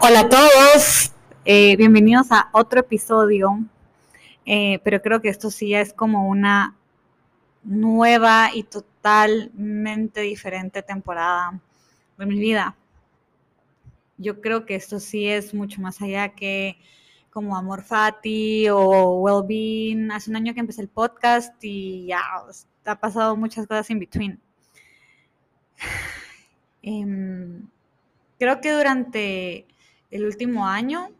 Hola 0.00 0.20
a 0.20 0.28
todos, 0.28 1.12
eh, 1.44 1.76
bienvenidos 1.76 2.32
a 2.32 2.48
otro 2.52 2.80
episodio, 2.80 3.64
eh, 4.44 4.80
pero 4.82 5.00
creo 5.00 5.20
que 5.20 5.28
esto 5.28 5.52
sí 5.52 5.68
ya 5.68 5.80
es 5.80 5.92
como 5.92 6.28
una 6.28 6.76
nueva 7.62 8.50
y 8.52 8.64
totalmente 8.64 10.22
diferente 10.22 10.82
temporada 10.82 11.60
de 12.16 12.26
mi 12.26 12.40
vida. 12.40 12.76
Yo 14.16 14.40
creo 14.40 14.66
que 14.66 14.74
esto 14.74 14.98
sí 14.98 15.28
es 15.28 15.54
mucho 15.54 15.80
más 15.80 16.02
allá 16.02 16.30
que 16.30 16.76
como 17.30 17.56
amor 17.56 17.84
fati 17.84 18.68
o 18.70 19.20
well-being. 19.20 20.10
Hace 20.10 20.30
un 20.30 20.36
año 20.36 20.54
que 20.54 20.60
empecé 20.60 20.80
el 20.82 20.88
podcast 20.88 21.54
y 21.62 22.06
ya 22.06 22.20
ha 22.84 22.96
pasado 22.96 23.36
muchas 23.36 23.66
cosas 23.68 23.88
in 23.90 24.00
between. 24.00 24.40
Em, 26.82 27.68
creo 28.38 28.60
que 28.60 28.72
durante 28.72 29.66
el 30.10 30.24
último 30.24 30.66
año 30.66 31.10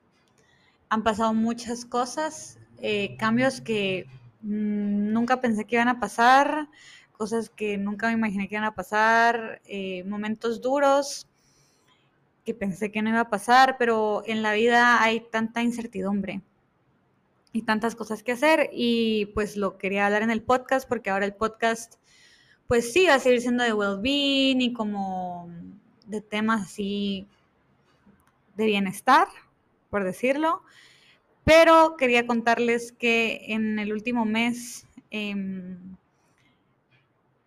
han 0.89 1.03
pasado 1.03 1.35
muchas 1.35 1.85
cosas, 1.85 2.59
eh, 2.81 3.17
cambios 3.19 3.61
que 3.61 4.07
mm, 4.43 5.13
nunca 5.13 5.41
pensé 5.41 5.65
que 5.65 5.77
iban 5.77 5.89
a 5.89 6.01
pasar, 6.01 6.69
cosas 7.13 7.51
que 7.51 7.77
nunca 7.77 8.07
me 8.07 8.15
imaginé 8.15 8.49
que 8.49 8.55
iban 8.55 8.65
a 8.65 8.75
pasar, 8.75 9.61
eh, 9.67 10.05
momentos 10.05 10.61
duros 10.61 11.27
que 12.45 12.55
pensé 12.55 12.91
que 12.91 13.03
no 13.03 13.11
iba 13.11 13.21
a 13.21 13.29
pasar, 13.29 13.77
pero 13.79 14.23
en 14.25 14.43
la 14.43 14.55
vida 14.55 15.03
hay 15.03 15.21
tanta 15.21 15.63
incertidumbre 15.63 16.41
y 17.53 17.63
tantas 17.63 17.95
cosas 17.95 18.23
que 18.23 18.33
hacer 18.33 18.71
y 18.73 19.27
pues 19.35 19.57
lo 19.57 19.77
quería 19.79 20.07
hablar 20.07 20.23
en 20.23 20.31
el 20.31 20.43
podcast 20.43 20.89
porque 20.89 21.11
ahora 21.11 21.27
el 21.27 21.35
podcast 21.35 21.97
pues 22.67 22.93
sí 22.93 23.07
va 23.07 23.15
a 23.15 23.19
seguir 23.19 23.41
siendo 23.41 23.65
de 23.65 23.73
well-being 23.73 24.61
y 24.61 24.73
como 24.73 25.51
de 26.09 26.21
temas 26.21 26.63
así 26.63 27.29
de 28.57 28.67
bienestar, 28.67 29.29
por 29.91 30.05
decirlo. 30.05 30.63
Pero 31.45 31.97
quería 31.97 32.27
contarles 32.27 32.93
que 32.93 33.41
en 33.49 33.79
el 33.79 33.93
último 33.93 34.25
mes 34.27 34.87
em, 35.11 35.97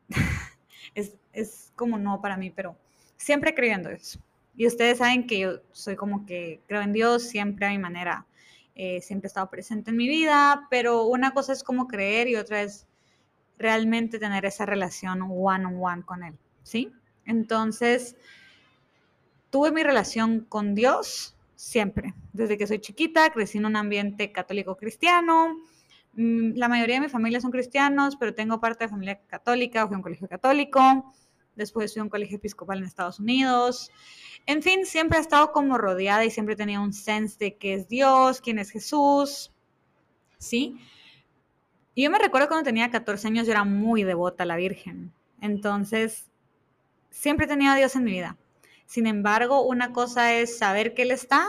es, 0.95 1.71
como 1.75 1.97
no 1.97 2.21
para 2.21 2.37
mí, 2.37 2.49
pero 2.49 2.75
siempre 3.17 3.53
creyendo 3.53 3.89
eso. 3.89 4.19
Y 4.55 4.67
ustedes 4.67 4.97
saben 4.97 5.27
que 5.27 5.39
yo 5.39 5.61
soy 5.71 5.95
como 5.95 6.25
que 6.25 6.61
creo 6.67 6.81
en 6.81 6.93
Dios 6.93 7.23
siempre 7.23 7.65
a 7.65 7.69
mi 7.69 7.77
manera. 7.77 8.25
Eh, 8.75 9.01
siempre 9.01 9.27
he 9.27 9.29
estado 9.29 9.49
presente 9.49 9.91
en 9.91 9.97
mi 9.97 10.07
vida, 10.07 10.67
pero 10.69 11.03
una 11.03 11.33
cosa 11.33 11.53
es 11.53 11.63
como 11.63 11.87
creer 11.87 12.27
y 12.27 12.35
otra 12.35 12.61
es 12.61 12.87
realmente 13.57 14.17
tener 14.17 14.45
esa 14.45 14.65
relación 14.65 15.21
one 15.21 15.65
on 15.65 15.77
one 15.79 16.03
con 16.03 16.23
Él, 16.23 16.37
¿sí? 16.63 16.91
Entonces, 17.25 18.15
tuve 19.51 19.71
mi 19.71 19.83
relación 19.83 20.45
con 20.49 20.73
Dios 20.73 21.35
siempre. 21.55 22.15
Desde 22.33 22.57
que 22.57 22.65
soy 22.65 22.79
chiquita, 22.79 23.29
crecí 23.29 23.59
en 23.59 23.67
un 23.67 23.75
ambiente 23.75 24.31
católico 24.31 24.75
cristiano. 24.75 25.57
Mm, 26.13 26.53
la 26.55 26.67
mayoría 26.67 26.95
de 26.95 27.01
mi 27.01 27.09
familia 27.09 27.39
son 27.39 27.51
cristianos, 27.51 28.15
pero 28.15 28.33
tengo 28.33 28.59
parte 28.59 28.85
de 28.85 28.89
familia 28.89 29.21
católica, 29.27 29.85
fui 29.85 29.93
a 29.93 29.97
un 29.97 30.03
colegio 30.03 30.27
católico, 30.27 31.13
después 31.55 31.93
fui 31.93 31.99
a 31.99 32.03
un 32.03 32.09
colegio 32.09 32.37
episcopal 32.37 32.79
en 32.79 32.85
Estados 32.85 33.19
Unidos. 33.19 33.91
En 34.47 34.63
fin, 34.63 34.85
siempre 34.85 35.19
he 35.19 35.21
estado 35.21 35.51
como 35.51 35.77
rodeada 35.77 36.25
y 36.25 36.31
siempre 36.31 36.55
tenido 36.55 36.81
un 36.81 36.93
sense 36.93 37.37
de 37.37 37.57
qué 37.57 37.75
es 37.75 37.87
Dios, 37.87 38.41
quién 38.41 38.57
es 38.57 38.71
Jesús, 38.71 39.51
¿sí? 40.39 40.79
Y 41.93 42.03
yo 42.03 42.09
me 42.09 42.17
recuerdo 42.19 42.47
cuando 42.47 42.63
tenía 42.63 42.89
14 42.89 43.27
años, 43.27 43.45
yo 43.45 43.51
era 43.51 43.65
muy 43.65 44.03
devota 44.03 44.43
a 44.43 44.45
la 44.45 44.55
Virgen. 44.55 45.13
Entonces, 45.41 46.31
siempre 47.09 47.45
he 47.45 47.49
tenido 47.49 47.73
a 47.73 47.75
Dios 47.75 47.95
en 47.95 48.03
mi 48.03 48.11
vida. 48.11 48.37
Sin 48.91 49.07
embargo, 49.07 49.61
una 49.61 49.93
cosa 49.93 50.33
es 50.33 50.57
saber 50.57 50.93
que 50.93 51.03
Él 51.03 51.11
está 51.11 51.47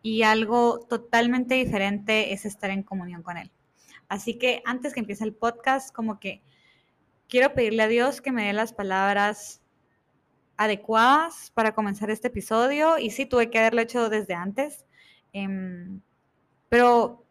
y 0.00 0.22
algo 0.22 0.78
totalmente 0.78 1.56
diferente 1.56 2.32
es 2.32 2.44
estar 2.44 2.70
en 2.70 2.84
comunión 2.84 3.24
con 3.24 3.36
Él. 3.36 3.50
Así 4.08 4.38
que 4.38 4.62
antes 4.64 4.94
que 4.94 5.00
empiece 5.00 5.24
el 5.24 5.34
podcast, 5.34 5.92
como 5.92 6.20
que 6.20 6.40
quiero 7.28 7.52
pedirle 7.52 7.82
a 7.82 7.88
Dios 7.88 8.20
que 8.20 8.30
me 8.30 8.46
dé 8.46 8.52
las 8.52 8.72
palabras 8.72 9.60
adecuadas 10.56 11.50
para 11.52 11.74
comenzar 11.74 12.12
este 12.12 12.28
episodio. 12.28 12.96
Y 12.96 13.10
sí, 13.10 13.26
tuve 13.26 13.50
que 13.50 13.58
haberlo 13.58 13.80
hecho 13.80 14.08
desde 14.08 14.34
antes. 14.34 14.86
Em, 15.32 16.00
pero 16.68 17.26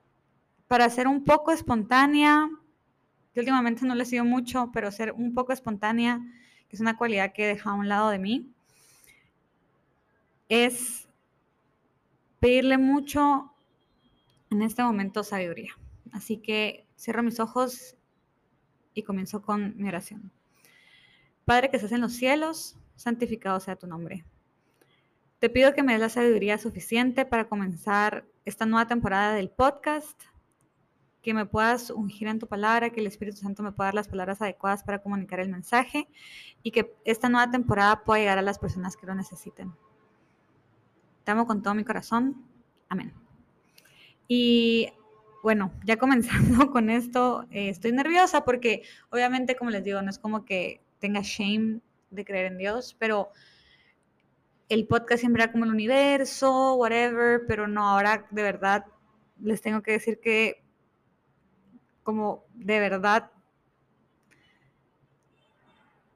para 0.68 0.90
ser 0.90 1.08
un 1.08 1.24
poco 1.24 1.54
espontánea, 1.54 2.50
que 3.34 3.40
últimamente 3.40 3.86
no 3.86 3.96
le 3.96 4.04
sido 4.04 4.26
mucho, 4.26 4.72
pero 4.74 4.92
ser 4.92 5.14
un 5.14 5.34
poco 5.34 5.54
espontánea, 5.54 6.20
que 6.68 6.76
es 6.76 6.82
una 6.82 6.98
cualidad 6.98 7.32
que 7.32 7.46
he 7.46 7.48
dejado 7.48 7.78
a 7.78 7.80
un 7.80 7.88
lado 7.88 8.10
de 8.10 8.20
mí, 8.20 8.54
es 10.50 11.08
pedirle 12.40 12.78
mucho 12.78 13.54
en 14.50 14.62
este 14.62 14.84
momento 14.84 15.24
sabiduría. 15.24 15.74
Así 16.12 16.38
que 16.38 16.86
cierro 16.98 17.24
mis 17.24 17.40
ojos 17.40 17.96
y 18.94 19.04
comienzo 19.04 19.42
con 19.42 19.76
mi 19.78 19.88
oración. 19.88 20.32
Padre 21.46 21.70
que 21.70 21.78
estás 21.78 21.92
en 21.92 22.02
los 22.02 22.14
cielos, 22.14 22.78
santificado 22.96 23.60
sea 23.60 23.76
tu 23.76 23.88
nombre. 23.88 24.26
Te 25.40 25.50
pido 25.50 25.74
que 25.74 25.84
me 25.84 25.94
des 25.94 26.02
la 26.02 26.10
sabiduría 26.10 26.58
suficiente 26.58 27.26
para 27.26 27.48
comenzar 27.48 28.26
esta 28.46 28.66
nueva 28.66 28.88
temporada 28.88 29.34
del 29.34 29.50
podcast, 29.50 30.20
que 31.22 31.34
me 31.34 31.46
puedas 31.46 31.92
ungir 31.92 32.28
en 32.28 32.40
tu 32.40 32.48
palabra, 32.48 32.90
que 32.90 33.02
el 33.02 33.08
Espíritu 33.08 33.38
Santo 33.38 33.62
me 33.62 33.72
pueda 33.72 33.88
dar 33.88 33.94
las 33.94 34.08
palabras 34.08 34.42
adecuadas 34.42 34.84
para 34.84 35.04
comunicar 35.04 35.40
el 35.40 35.50
mensaje 35.50 36.08
y 36.64 36.72
que 36.72 36.96
esta 37.06 37.30
nueva 37.30 37.52
temporada 37.52 38.04
pueda 38.04 38.20
llegar 38.20 38.38
a 38.38 38.42
las 38.42 38.58
personas 38.58 38.98
que 38.98 39.06
lo 39.06 39.14
necesiten. 39.14 39.74
Te 41.28 41.32
amo 41.32 41.46
con 41.46 41.62
todo 41.62 41.74
mi 41.74 41.84
corazón. 41.84 42.42
Amén. 42.88 43.14
Y 44.30 44.94
bueno, 45.44 45.74
ya 45.84 45.98
comenzando 45.98 46.72
con 46.72 46.90
esto, 46.90 47.46
eh, 47.52 47.68
estoy 47.68 47.92
nerviosa 47.92 48.46
porque 48.46 48.84
obviamente, 49.10 49.58
como 49.58 49.70
les 49.70 49.84
digo, 49.84 50.02
no 50.02 50.10
es 50.10 50.20
como 50.20 50.46
que 50.46 50.80
tenga 51.00 51.20
shame 51.22 51.82
de 52.12 52.24
creer 52.24 52.46
en 52.46 52.58
Dios, 52.58 52.96
pero 52.98 53.34
el 54.70 54.88
podcast 54.88 55.20
siempre 55.20 55.44
era 55.44 55.52
como 55.52 55.66
el 55.66 55.72
universo, 55.72 56.76
whatever, 56.76 57.42
pero 57.46 57.68
no, 57.68 57.86
ahora 57.86 58.26
de 58.32 58.44
verdad 58.44 58.86
les 59.42 59.62
tengo 59.62 59.82
que 59.82 59.92
decir 59.92 60.22
que 60.22 60.64
como 62.04 62.46
de 62.54 62.80
verdad 62.80 63.32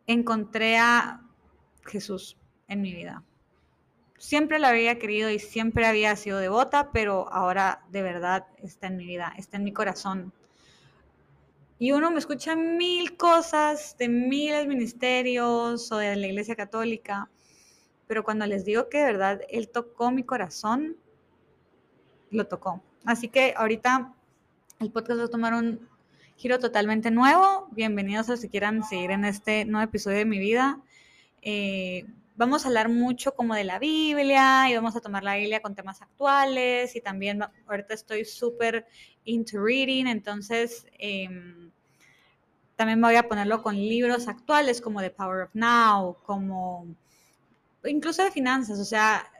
encontré 0.07 0.77
a 0.77 1.21
Jesús 1.83 2.37
en 2.69 2.81
mi 2.81 2.93
vida 2.93 3.25
siempre 4.21 4.59
la 4.59 4.69
había 4.69 4.99
querido 4.99 5.31
y 5.31 5.39
siempre 5.39 5.87
había 5.87 6.15
sido 6.15 6.37
devota, 6.37 6.91
pero 6.91 7.27
ahora 7.33 7.81
de 7.89 8.03
verdad 8.03 8.45
está 8.57 8.85
en 8.85 8.97
mi 8.97 9.05
vida, 9.05 9.33
está 9.35 9.57
en 9.57 9.63
mi 9.63 9.73
corazón. 9.73 10.31
Y 11.79 11.91
uno 11.91 12.11
me 12.11 12.19
escucha 12.19 12.55
mil 12.55 13.17
cosas 13.17 13.95
de 13.97 14.07
miles 14.09 14.67
ministerios 14.67 15.91
o 15.91 15.97
de 15.97 16.15
la 16.15 16.27
iglesia 16.27 16.55
católica, 16.55 17.31
pero 18.05 18.23
cuando 18.23 18.45
les 18.45 18.63
digo 18.63 18.89
que 18.89 18.99
de 18.99 19.05
verdad 19.05 19.41
Él 19.49 19.69
tocó 19.69 20.11
mi 20.11 20.23
corazón, 20.23 20.97
lo 22.29 22.45
tocó. 22.45 22.79
Así 23.03 23.27
que 23.27 23.55
ahorita 23.57 24.13
el 24.79 24.91
podcast 24.91 25.19
va 25.19 25.25
a 25.25 25.29
tomar 25.29 25.55
un 25.55 25.89
giro 26.35 26.59
totalmente 26.59 27.09
nuevo. 27.09 27.69
Bienvenidos 27.71 28.29
a 28.29 28.33
los 28.33 28.41
que 28.41 28.49
quieran 28.49 28.83
seguir 28.83 29.09
en 29.09 29.25
este 29.25 29.65
nuevo 29.65 29.85
episodio 29.85 30.17
de 30.19 30.25
mi 30.25 30.37
vida. 30.37 30.79
Eh, 31.41 32.05
vamos 32.41 32.65
a 32.65 32.69
hablar 32.69 32.89
mucho 32.89 33.35
como 33.35 33.53
de 33.53 33.63
la 33.63 33.77
Biblia 33.77 34.67
y 34.67 34.75
vamos 34.75 34.95
a 34.95 34.99
tomar 34.99 35.23
la 35.23 35.35
Biblia 35.35 35.61
con 35.61 35.75
temas 35.75 36.01
actuales 36.01 36.95
y 36.95 36.99
también 36.99 37.43
ahorita 37.67 37.93
estoy 37.93 38.25
súper 38.25 38.87
into 39.25 39.63
reading, 39.63 40.07
entonces 40.07 40.87
em, 40.97 41.69
también 42.75 42.99
voy 42.99 43.13
a 43.13 43.27
ponerlo 43.27 43.61
con 43.61 43.75
libros 43.75 44.27
actuales 44.27 44.81
como 44.81 45.01
The 45.01 45.11
Power 45.11 45.43
of 45.43 45.51
Now, 45.53 46.17
como 46.23 46.87
incluso 47.83 48.23
de 48.23 48.31
finanzas, 48.31 48.79
o 48.79 48.85
sea, 48.85 49.31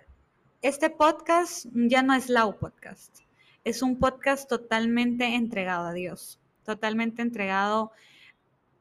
este 0.62 0.92
podcast 0.92 1.66
ya 1.74 2.04
no 2.04 2.14
es 2.14 2.30
Lau 2.30 2.60
Podcast, 2.60 3.22
es 3.64 3.82
un 3.82 3.98
podcast 3.98 4.48
totalmente 4.48 5.26
entregado 5.26 5.88
a 5.88 5.94
Dios, 5.94 6.40
totalmente 6.64 7.24
entregado 7.24 7.94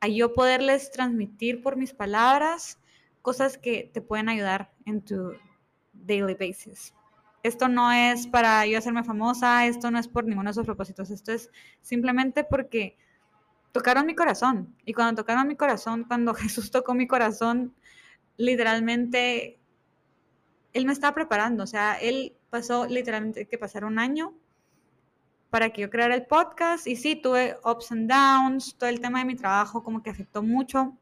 a 0.00 0.08
yo 0.08 0.34
poderles 0.34 0.90
transmitir 0.90 1.62
por 1.62 1.76
mis 1.76 1.94
palabras 1.94 2.79
cosas 3.22 3.58
que 3.58 3.90
te 3.92 4.00
pueden 4.00 4.28
ayudar 4.28 4.72
en 4.86 5.02
tu 5.02 5.32
daily 5.92 6.34
basis. 6.34 6.94
Esto 7.42 7.68
no 7.68 7.90
es 7.90 8.26
para 8.26 8.66
yo 8.66 8.78
hacerme 8.78 9.02
famosa, 9.02 9.66
esto 9.66 9.90
no 9.90 9.98
es 9.98 10.08
por 10.08 10.24
ninguno 10.24 10.48
de 10.48 10.52
esos 10.52 10.66
propósitos, 10.66 11.10
esto 11.10 11.32
es 11.32 11.50
simplemente 11.80 12.44
porque 12.44 12.98
tocaron 13.72 14.06
mi 14.06 14.14
corazón. 14.14 14.74
Y 14.84 14.92
cuando 14.92 15.22
tocaron 15.22 15.48
mi 15.48 15.56
corazón, 15.56 16.04
cuando 16.04 16.34
Jesús 16.34 16.70
tocó 16.70 16.94
mi 16.94 17.06
corazón, 17.06 17.74
literalmente, 18.36 19.58
Él 20.72 20.86
me 20.86 20.92
estaba 20.92 21.14
preparando. 21.14 21.64
O 21.64 21.66
sea, 21.66 21.94
Él 21.94 22.36
pasó 22.50 22.86
literalmente 22.86 23.46
que 23.46 23.58
pasar 23.58 23.84
un 23.84 23.98
año 23.98 24.34
para 25.50 25.70
que 25.70 25.82
yo 25.82 25.90
creara 25.90 26.14
el 26.14 26.26
podcast. 26.26 26.86
Y 26.86 26.96
sí, 26.96 27.16
tuve 27.16 27.56
ups 27.64 27.92
and 27.92 28.10
downs, 28.10 28.76
todo 28.76 28.90
el 28.90 29.00
tema 29.00 29.20
de 29.20 29.24
mi 29.24 29.36
trabajo 29.36 29.82
como 29.82 30.02
que 30.02 30.10
afectó 30.10 30.42
mucho 30.42 30.96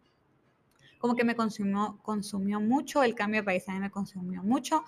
como 0.99 1.15
que 1.15 1.25
me 1.25 1.37
consumió, 1.37 1.99
consumió 2.03 2.61
mucho, 2.61 3.03
el 3.03 3.15
cambio 3.15 3.41
de 3.41 3.45
país 3.45 3.65
me 3.69 3.91
consumió 3.91 4.43
mucho, 4.43 4.85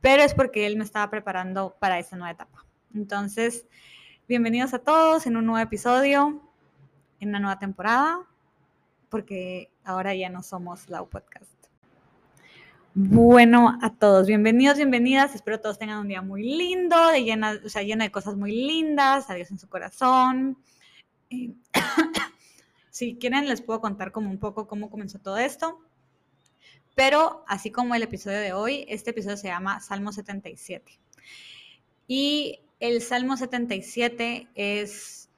pero 0.00 0.22
es 0.22 0.34
porque 0.34 0.66
Él 0.66 0.76
me 0.76 0.84
estaba 0.84 1.10
preparando 1.10 1.76
para 1.78 1.98
esta 1.98 2.16
nueva 2.16 2.32
etapa. 2.32 2.64
Entonces, 2.94 3.66
bienvenidos 4.28 4.74
a 4.74 4.78
todos 4.78 5.26
en 5.26 5.36
un 5.36 5.46
nuevo 5.46 5.62
episodio, 5.62 6.40
en 7.20 7.28
una 7.30 7.40
nueva 7.40 7.58
temporada, 7.58 8.20
porque 9.08 9.70
ahora 9.84 10.14
ya 10.14 10.30
no 10.30 10.42
somos 10.42 10.88
la 10.88 11.04
Podcast. 11.04 11.50
Bueno, 12.94 13.78
a 13.80 13.90
todos, 13.90 14.26
bienvenidos, 14.26 14.76
bienvenidas. 14.76 15.34
Espero 15.34 15.60
todos 15.60 15.78
tengan 15.78 16.00
un 16.00 16.08
día 16.08 16.20
muy 16.20 16.42
lindo, 16.42 17.08
de 17.08 17.60
o 17.64 17.68
sea, 17.68 17.82
lleno 17.82 18.04
de 18.04 18.12
cosas 18.12 18.36
muy 18.36 18.52
lindas, 18.52 19.30
adiós 19.30 19.50
en 19.50 19.58
su 19.58 19.68
corazón. 19.68 20.58
Si 22.92 23.16
quieren, 23.16 23.48
les 23.48 23.62
puedo 23.62 23.80
contar 23.80 24.12
como 24.12 24.30
un 24.30 24.38
poco 24.38 24.66
cómo 24.66 24.90
comenzó 24.90 25.18
todo 25.18 25.38
esto. 25.38 25.80
Pero 26.94 27.42
así 27.48 27.70
como 27.70 27.94
el 27.94 28.02
episodio 28.02 28.38
de 28.38 28.52
hoy, 28.52 28.84
este 28.86 29.12
episodio 29.12 29.38
se 29.38 29.48
llama 29.48 29.80
Salmo 29.80 30.12
77. 30.12 31.00
Y 32.06 32.60
el 32.80 33.00
Salmo 33.00 33.38
77 33.38 34.48
es 34.54 35.30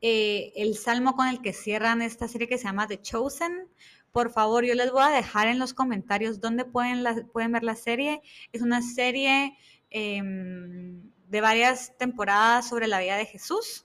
eh, 0.00 0.54
el 0.56 0.74
salmo 0.74 1.14
con 1.14 1.28
el 1.28 1.42
que 1.42 1.52
cierran 1.52 2.00
esta 2.00 2.26
serie 2.26 2.48
que 2.48 2.56
se 2.56 2.64
llama 2.64 2.86
The 2.86 3.02
Chosen. 3.02 3.68
Por 4.10 4.32
favor, 4.32 4.64
yo 4.64 4.74
les 4.74 4.90
voy 4.92 5.02
a 5.02 5.10
dejar 5.10 5.48
en 5.48 5.58
los 5.58 5.74
comentarios 5.74 6.40
dónde 6.40 6.64
pueden, 6.64 7.02
ver 7.04 7.64
la 7.64 7.76
serie. 7.76 8.22
Es 8.50 8.62
una 8.62 8.80
serie 8.80 9.58
em, 9.90 11.02
de 11.28 11.40
varias 11.42 11.98
temporadas 11.98 12.66
sobre 12.66 12.86
la 12.86 12.98
vida 12.98 13.18
de 13.18 13.26
Jesús. 13.26 13.84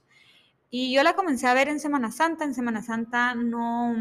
Y 0.70 0.94
yo 0.94 1.04
la 1.04 1.14
comencé 1.14 1.48
a 1.48 1.54
ver 1.54 1.70
en 1.70 1.80
Semana 1.80 2.12
Santa. 2.12 2.44
En 2.44 2.54
Semana 2.54 2.82
Santa 2.82 3.36
no, 3.36 3.96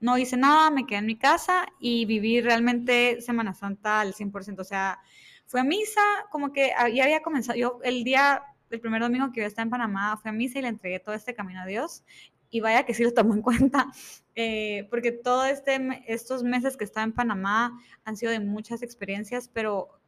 no 0.00 0.18
hice 0.18 0.36
nada, 0.36 0.70
me 0.70 0.86
quedé 0.86 0.98
en 0.98 1.06
mi 1.06 1.16
casa 1.16 1.66
y 1.80 2.04
viví 2.04 2.40
realmente 2.40 3.20
Semana 3.22 3.54
Santa 3.54 4.00
al 4.00 4.14
100%. 4.14 4.60
O 4.60 4.64
sea, 4.64 5.00
fue 5.46 5.60
a 5.60 5.64
misa, 5.64 6.02
como 6.30 6.52
que 6.52 6.72
ya 6.92 7.04
había 7.04 7.22
comenzado. 7.22 7.58
Yo 7.58 7.80
el 7.82 8.04
día, 8.04 8.42
el 8.70 8.80
primer 8.80 9.00
domingo 9.00 9.32
que 9.32 9.40
yo 9.40 9.46
estaba 9.46 9.64
en 9.64 9.70
Panamá, 9.70 10.18
fui 10.20 10.28
a 10.30 10.32
misa 10.32 10.58
y 10.58 10.62
le 10.62 10.68
entregué 10.68 11.00
todo 11.00 11.14
este 11.14 11.34
camino 11.34 11.62
a 11.62 11.66
Dios. 11.66 12.04
Y 12.50 12.60
vaya 12.60 12.84
que 12.84 12.94
sí 12.94 13.02
lo 13.02 13.12
tomó 13.12 13.34
en 13.34 13.42
cuenta, 13.42 13.86
eh, 14.34 14.86
porque 14.90 15.12
todos 15.12 15.48
este, 15.48 15.80
estos 16.06 16.42
meses 16.42 16.76
que 16.76 16.84
estaba 16.84 17.04
en 17.04 17.12
Panamá 17.12 17.80
han 18.04 18.16
sido 18.16 18.32
de 18.32 18.40
muchas 18.40 18.82
experiencias, 18.82 19.48
pero 19.48 20.00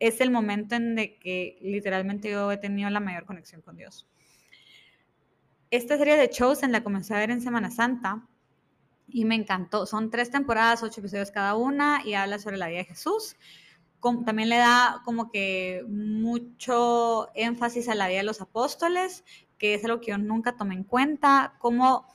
es 0.00 0.20
el 0.20 0.30
momento 0.30 0.74
en 0.74 0.94
de 0.94 1.18
que 1.18 1.58
literalmente 1.60 2.30
yo 2.30 2.52
he 2.52 2.56
tenido 2.56 2.90
la 2.90 3.00
mayor 3.00 3.24
conexión 3.24 3.62
con 3.62 3.76
Dios. 3.76 4.06
Esta 5.70 5.98
serie 5.98 6.16
de 6.16 6.28
shows 6.28 6.62
en 6.62 6.72
la 6.72 6.82
comencé 6.82 7.14
a 7.14 7.18
ver 7.18 7.30
en 7.30 7.42
Semana 7.42 7.70
Santa 7.70 8.26
y 9.06 9.26
me 9.26 9.34
encantó. 9.34 9.84
Son 9.84 10.10
tres 10.10 10.30
temporadas, 10.30 10.82
ocho 10.82 11.00
episodios 11.00 11.30
cada 11.30 11.56
una 11.56 12.00
y 12.06 12.14
habla 12.14 12.38
sobre 12.38 12.56
la 12.56 12.68
vida 12.68 12.78
de 12.78 12.84
Jesús. 12.86 13.36
también 14.24 14.48
le 14.48 14.56
da 14.56 15.02
como 15.04 15.30
que 15.30 15.84
mucho 15.86 17.28
énfasis 17.34 17.90
a 17.90 17.94
la 17.94 18.08
vida 18.08 18.18
de 18.18 18.24
los 18.24 18.40
apóstoles, 18.40 19.24
que 19.58 19.74
es 19.74 19.84
algo 19.84 20.00
que 20.00 20.12
yo 20.12 20.18
nunca 20.18 20.56
tomé 20.56 20.74
en 20.74 20.84
cuenta, 20.84 21.54
cómo 21.58 22.06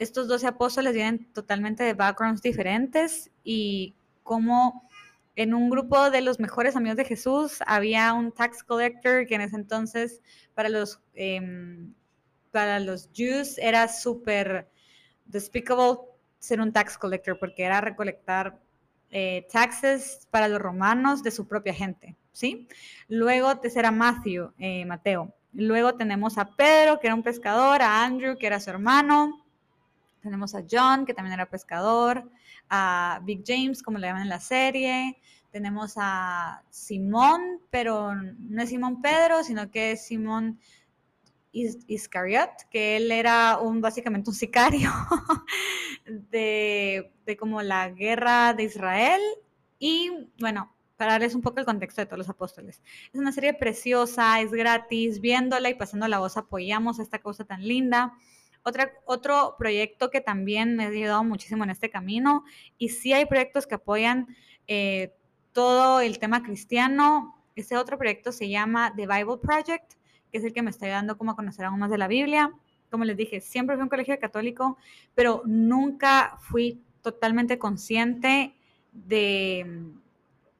estos 0.00 0.26
doce 0.26 0.48
apóstoles 0.48 0.92
vienen 0.92 1.32
totalmente 1.32 1.84
de 1.84 1.94
backgrounds 1.94 2.42
diferentes 2.42 3.30
y 3.44 3.94
cómo 4.24 4.88
en 5.36 5.54
un 5.54 5.70
grupo 5.70 6.10
de 6.10 6.20
los 6.20 6.40
mejores 6.40 6.74
amigos 6.74 6.96
de 6.96 7.04
Jesús 7.04 7.58
había 7.64 8.12
un 8.12 8.32
tax 8.32 8.64
collector 8.64 9.24
que 9.28 9.36
en 9.36 9.42
ese 9.42 9.54
entonces 9.54 10.20
para 10.54 10.68
los 10.68 11.00
em, 11.14 11.94
para 12.50 12.80
los 12.80 13.10
Jews 13.12 13.58
era 13.58 13.88
súper 13.88 14.68
despicable 15.26 15.98
ser 16.38 16.60
un 16.60 16.72
tax 16.72 16.96
collector 16.96 17.38
porque 17.38 17.64
era 17.64 17.80
recolectar 17.80 18.58
eh, 19.10 19.46
taxes 19.50 20.26
para 20.30 20.48
los 20.48 20.60
romanos 20.60 21.22
de 21.22 21.30
su 21.30 21.46
propia 21.46 21.72
gente, 21.72 22.16
¿sí? 22.32 22.68
Luego 23.08 23.58
tercera 23.58 23.90
Matthew, 23.90 24.52
eh, 24.58 24.84
Mateo. 24.84 25.34
Luego 25.52 25.94
tenemos 25.94 26.36
a 26.36 26.44
Pedro, 26.56 27.00
que 27.00 27.06
era 27.06 27.14
un 27.14 27.22
pescador, 27.22 27.80
a 27.80 28.04
Andrew, 28.04 28.36
que 28.36 28.46
era 28.46 28.60
su 28.60 28.70
hermano. 28.70 29.44
Tenemos 30.22 30.54
a 30.54 30.62
John, 30.70 31.06
que 31.06 31.14
también 31.14 31.32
era 31.32 31.46
pescador, 31.46 32.30
a 32.68 33.20
Big 33.24 33.42
James, 33.46 33.82
como 33.82 33.98
le 33.98 34.08
llaman 34.08 34.22
en 34.22 34.28
la 34.28 34.40
serie. 34.40 35.18
Tenemos 35.50 35.94
a 35.96 36.62
Simón, 36.68 37.60
pero 37.70 38.14
no 38.14 38.62
es 38.62 38.68
Simón 38.68 39.00
Pedro, 39.00 39.42
sino 39.42 39.70
que 39.70 39.92
es 39.92 40.06
Simón 40.06 40.60
Iscariot, 41.52 42.50
que 42.70 42.96
él 42.96 43.10
era 43.10 43.58
un, 43.58 43.80
básicamente 43.80 44.30
un 44.30 44.36
sicario 44.36 44.90
de, 46.06 47.12
como 47.38 47.62
la 47.62 47.88
guerra 47.90 48.54
de 48.54 48.64
Israel. 48.64 49.20
Y 49.78 50.10
bueno, 50.40 50.74
para 50.96 51.12
darles 51.12 51.34
un 51.34 51.42
poco 51.42 51.60
el 51.60 51.66
contexto 51.66 52.00
de 52.00 52.06
todos 52.06 52.18
los 52.18 52.28
apóstoles. 52.28 52.82
Es 53.12 53.18
una 53.18 53.32
serie 53.32 53.54
preciosa, 53.54 54.40
es 54.40 54.50
gratis, 54.50 55.20
viéndola 55.20 55.70
y 55.70 55.74
pasando 55.74 56.08
la 56.08 56.18
voz 56.18 56.36
apoyamos 56.36 56.98
esta 56.98 57.20
cosa 57.20 57.44
tan 57.44 57.66
linda. 57.66 58.14
Otra, 58.64 58.92
otro 59.06 59.54
proyecto 59.58 60.10
que 60.10 60.20
también 60.20 60.76
me 60.76 60.84
ha 60.84 60.88
ayudado 60.88 61.24
muchísimo 61.24 61.64
en 61.64 61.70
este 61.70 61.90
camino, 61.90 62.44
y 62.76 62.90
sí 62.90 63.12
hay 63.12 63.24
proyectos 63.24 63.66
que 63.66 63.76
apoyan 63.76 64.26
eh, 64.66 65.14
todo 65.52 66.00
el 66.00 66.18
tema 66.18 66.42
cristiano. 66.42 67.40
Este 67.54 67.76
otro 67.76 67.96
proyecto 67.96 68.32
se 68.32 68.48
llama 68.48 68.92
The 68.96 69.06
Bible 69.06 69.38
Project 69.40 69.94
que 70.30 70.38
es 70.38 70.44
el 70.44 70.52
que 70.52 70.62
me 70.62 70.70
está 70.70 70.86
ayudando 70.86 71.18
como 71.18 71.32
a 71.32 71.36
conocer 71.36 71.64
aún 71.64 71.80
más 71.80 71.90
de 71.90 71.98
la 71.98 72.08
Biblia. 72.08 72.52
Como 72.90 73.04
les 73.04 73.16
dije, 73.16 73.40
siempre 73.40 73.76
fui 73.76 73.82
un 73.82 73.88
colegio 73.88 74.18
católico, 74.18 74.78
pero 75.14 75.42
nunca 75.44 76.36
fui 76.40 76.82
totalmente 77.02 77.58
consciente 77.58 78.54
de, 78.92 79.92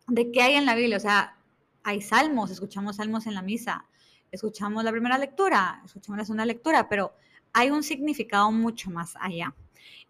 de 0.07 0.31
qué 0.31 0.43
hay 0.43 0.55
en 0.55 0.67
la 0.67 0.75
Biblia. 0.75 0.97
O 0.97 1.01
sea, 1.01 1.37
hay 1.83 2.01
salmos, 2.03 2.51
escuchamos 2.51 2.97
salmos 2.97 3.27
en 3.27 3.35
la 3.35 3.43
misa, 3.43 3.87
escuchamos 4.31 4.85
la 4.85 4.91
primera 4.91 5.19
lectura, 5.19 5.81
escuchamos 5.85 6.19
la 6.19 6.25
segunda 6.25 6.45
lectura, 6.45 6.89
pero 6.89 7.15
hay 7.53 7.71
un 7.71 7.83
significado 7.83 8.53
mucho 8.53 8.91
más 8.91 9.15
allá. 9.21 9.55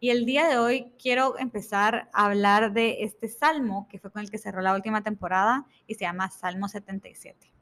Y 0.00 0.11
el 0.11 0.26
día 0.26 0.46
de 0.49 0.58
hoy 0.58 0.93
quiero 1.00 1.38
empezar 1.38 2.08
a 2.12 2.26
hablar 2.26 2.72
de 2.72 3.02
este 3.02 3.28
salmo 3.28 3.87
que 3.88 3.99
fue 3.99 4.11
con 4.11 4.22
el 4.22 4.31
que 4.31 4.38
cerró 4.38 4.61
la 4.61 4.75
última 4.75 5.02
temporada 5.02 5.66
y 5.87 5.94
se 5.94 6.00
llama 6.00 6.31
Salmo 6.31 6.69
77. 6.69 7.57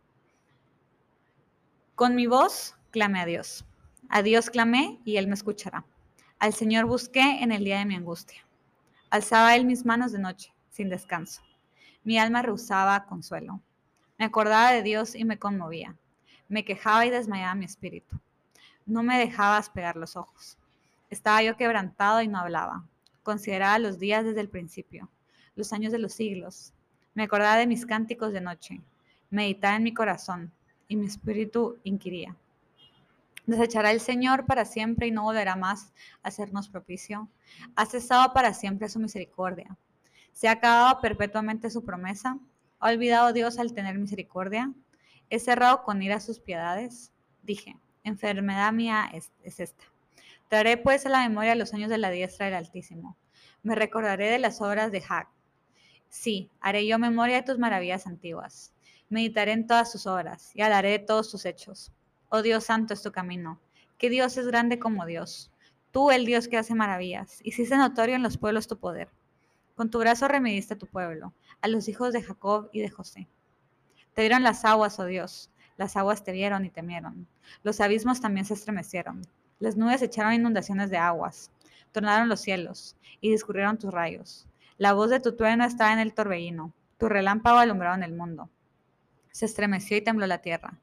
Con 1.97 2.15
mi 2.15 2.27
voz 2.27 2.77
clamé 2.91 3.21
a 3.23 3.25
Dios. 3.25 3.65
A 4.11 4.23
Dios 4.23 4.51
clamé 4.51 5.01
y 5.07 5.17
Él 5.17 5.29
me 5.29 5.33
escuchará. 5.33 5.87
Al 6.39 6.53
Señor 6.53 6.85
busqué 6.85 7.43
en 7.43 7.53
el 7.53 7.65
día 7.65 7.79
de 7.79 7.87
mi 7.87 7.95
angustia. 7.95 8.45
Alzaba 9.09 9.57
Él 9.57 9.65
mis 9.65 9.87
manos 9.87 10.13
de 10.13 10.19
noche, 10.19 10.53
sin 10.69 10.91
descanso. 10.91 11.41
Mi 12.05 12.19
alma 12.19 12.43
rehusaba 12.43 13.07
consuelo. 13.07 13.63
Me 14.19 14.27
acordaba 14.27 14.73
de 14.73 14.83
Dios 14.83 15.15
y 15.15 15.25
me 15.25 15.39
conmovía. 15.39 15.97
Me 16.51 16.67
quejaba 16.67 17.07
y 17.07 17.11
desmayaba 17.11 17.55
mi 17.55 17.65
espíritu. 17.65 18.21
No 18.85 19.03
me 19.03 19.19
dejabas 19.19 19.71
pegar 19.71 19.97
los 19.97 20.17
ojos. 20.17 20.59
Estaba 21.09 21.43
yo 21.43 21.57
quebrantado 21.57 22.21
y 22.21 22.29
no 22.29 22.37
hablaba. 22.37 22.85
Consideraba 23.23 23.79
los 23.79 23.99
días 23.99 24.23
desde 24.23 24.43
el 24.43 24.51
principio, 24.51 25.09
los 25.55 25.73
años 25.73 25.93
de 25.93 25.99
los 25.99 26.13
siglos. 26.13 26.75
Me 27.15 27.23
acordaba 27.23 27.57
de 27.57 27.67
mis 27.67 27.87
cánticos 27.87 28.35
de 28.35 28.43
noche. 28.43 28.83
Meditaba 29.31 29.77
en 29.77 29.83
mi 29.83 29.95
corazón 29.95 30.53
y 30.89 30.97
mi 30.97 31.07
espíritu 31.07 31.79
inquiría. 31.85 32.37
Desechará 33.47 33.93
el 33.93 34.01
Señor 34.01 34.45
para 34.47 34.65
siempre 34.65 35.07
y 35.07 35.13
no 35.13 35.23
volverá 35.23 35.55
más 35.55 35.93
a 36.23 36.29
hacernos 36.29 36.69
propicio. 36.69 37.29
Ha 37.77 37.87
cesado 37.87 38.33
para 38.33 38.53
siempre 38.53 38.89
su 38.89 38.99
misericordia. 38.99 39.77
Se 40.33 40.49
ha 40.49 40.53
acabado 40.53 41.01
perpetuamente 41.01 41.71
su 41.71 41.85
promesa. 41.85 42.39
¿Ha 42.81 42.91
olvidado 42.91 43.33
Dios 43.33 43.59
al 43.59 43.73
tener 43.73 43.99
misericordia? 43.99 44.73
¿He 45.31 45.39
cerrado 45.39 45.85
con 45.85 46.03
ira 46.03 46.21
sus 46.21 46.41
piedades? 46.41 47.13
Dije, 47.43 47.79
enfermedad 48.03 48.73
mía 48.73 49.09
es, 49.13 49.31
esta. 49.45 49.85
Traeré 50.49 50.77
pues 50.77 51.07
a 51.07 51.09
la 51.09 51.27
memoria 51.29 51.55
los 51.55 51.73
años 51.73 51.89
de 51.89 51.99
la 51.99 52.11
diestra 52.11 52.47
del 52.47 52.57
Altísimo. 52.57 53.17
Me 53.63 53.75
recordaré 53.75 54.29
de 54.29 54.39
las 54.39 54.61
obras 54.61 54.93
de 54.93 55.01
Jac. 55.01 55.29
Sí, 56.09 56.51
haré 56.61 56.87
yo 56.87 56.99
memoria 56.99 57.37
de 57.37 57.43
tus 57.43 57.59
maravillas 57.59 58.07
antiguas. 58.07 58.73
Meditaré 59.09 59.53
en 59.53 59.69
todas 59.69 59.93
sus 59.93 60.09
obras 60.09 60.51
y 60.53 60.63
hablaré 60.63 60.99
todos 60.99 61.31
sus 61.31 61.47
hechos. 61.47 61.93
Oh 62.29 62.43
Dios 62.43 62.65
santo 62.65 62.93
es 62.93 63.03
tu 63.03 63.13
camino. 63.13 63.61
Que 63.99 64.11
Dios 64.11 64.37
es 64.37 64.49
grande 64.49 64.81
como 64.81 65.07
Dios. 65.07 65.53
Tú, 65.93 66.11
el 66.11 66.27
Dios 66.27 66.49
que 66.49 66.59
hace 66.59 66.75
maravillas, 66.75 67.39
hiciste 67.45 67.77
notorio 67.77 68.17
en 68.17 68.25
los 68.25 68.37
pueblos 68.37 68.67
tu 68.67 68.79
poder. 68.79 69.09
Con 69.77 69.91
tu 69.91 70.01
brazo 70.01 70.27
remediste 70.27 70.75
a 70.75 70.79
tu 70.79 70.89
pueblo, 70.89 71.33
a 71.61 71.69
los 71.69 71.87
hijos 71.87 72.13
de 72.13 72.21
Jacob 72.21 72.69
y 72.73 72.81
de 72.81 72.91
José. 72.91 73.29
Te 74.13 74.23
dieron 74.23 74.43
las 74.43 74.65
aguas, 74.65 74.99
oh 74.99 75.05
Dios. 75.05 75.53
Las 75.77 75.97
aguas 75.97 76.25
te 76.25 76.33
vieron 76.33 76.65
y 76.65 76.71
temieron. 76.71 77.29
Los 77.63 77.81
abismos 77.81 78.21
también 78.21 78.45
se 78.45 78.55
estremecieron. 78.55 79.23
Las 79.61 79.77
nubes 79.77 80.03
echaron 80.03 80.33
inundaciones 80.33 80.91
de 80.91 80.97
aguas. 80.97 81.53
Tornaron 81.93 82.29
los 82.29 82.41
cielos 82.41 82.97
y 83.21 83.31
discurrieron 83.31 83.79
tus 83.79 83.95
rayos. 83.95 84.49
La 84.79 84.95
voz 84.95 85.11
de 85.11 85.21
tu 85.21 85.37
trueno 85.37 85.65
estaba 85.65 85.93
en 85.93 86.01
el 86.01 86.13
torbellino. 86.13 86.73
Tu 86.99 87.09
relámpago 87.09 87.59
alumbrado 87.59 87.95
en 87.95 88.03
el 88.03 88.13
mundo 88.13 88.51
se 89.37 89.45
estremeció 89.45 89.99
y 89.99 90.01
tembló 90.01 90.27
la 90.27 90.39
tierra. 90.39 90.81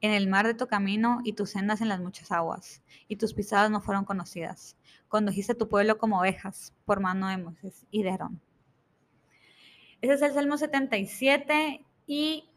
En 0.00 0.10
el 0.10 0.26
mar 0.26 0.44
de 0.44 0.54
tu 0.54 0.66
camino 0.66 1.20
y 1.22 1.34
tus 1.34 1.50
sendas 1.50 1.80
en 1.80 1.88
las 1.88 2.00
muchas 2.00 2.32
aguas, 2.32 2.82
y 3.06 3.14
tus 3.14 3.32
pisadas 3.32 3.70
no 3.70 3.80
fueron 3.80 4.04
conocidas. 4.04 4.76
Condujiste 5.06 5.52
a 5.52 5.56
tu 5.56 5.68
pueblo 5.68 5.98
como 5.98 6.18
ovejas 6.18 6.74
por 6.84 6.98
mano 6.98 7.28
de 7.28 7.36
Moisés 7.36 7.86
y 7.92 8.02
de 8.02 8.10
Aarón. 8.10 8.40
Ese 10.00 10.14
es 10.14 10.22
el 10.22 10.34
Salmo 10.34 10.58
77 10.58 11.84
y 12.08 12.50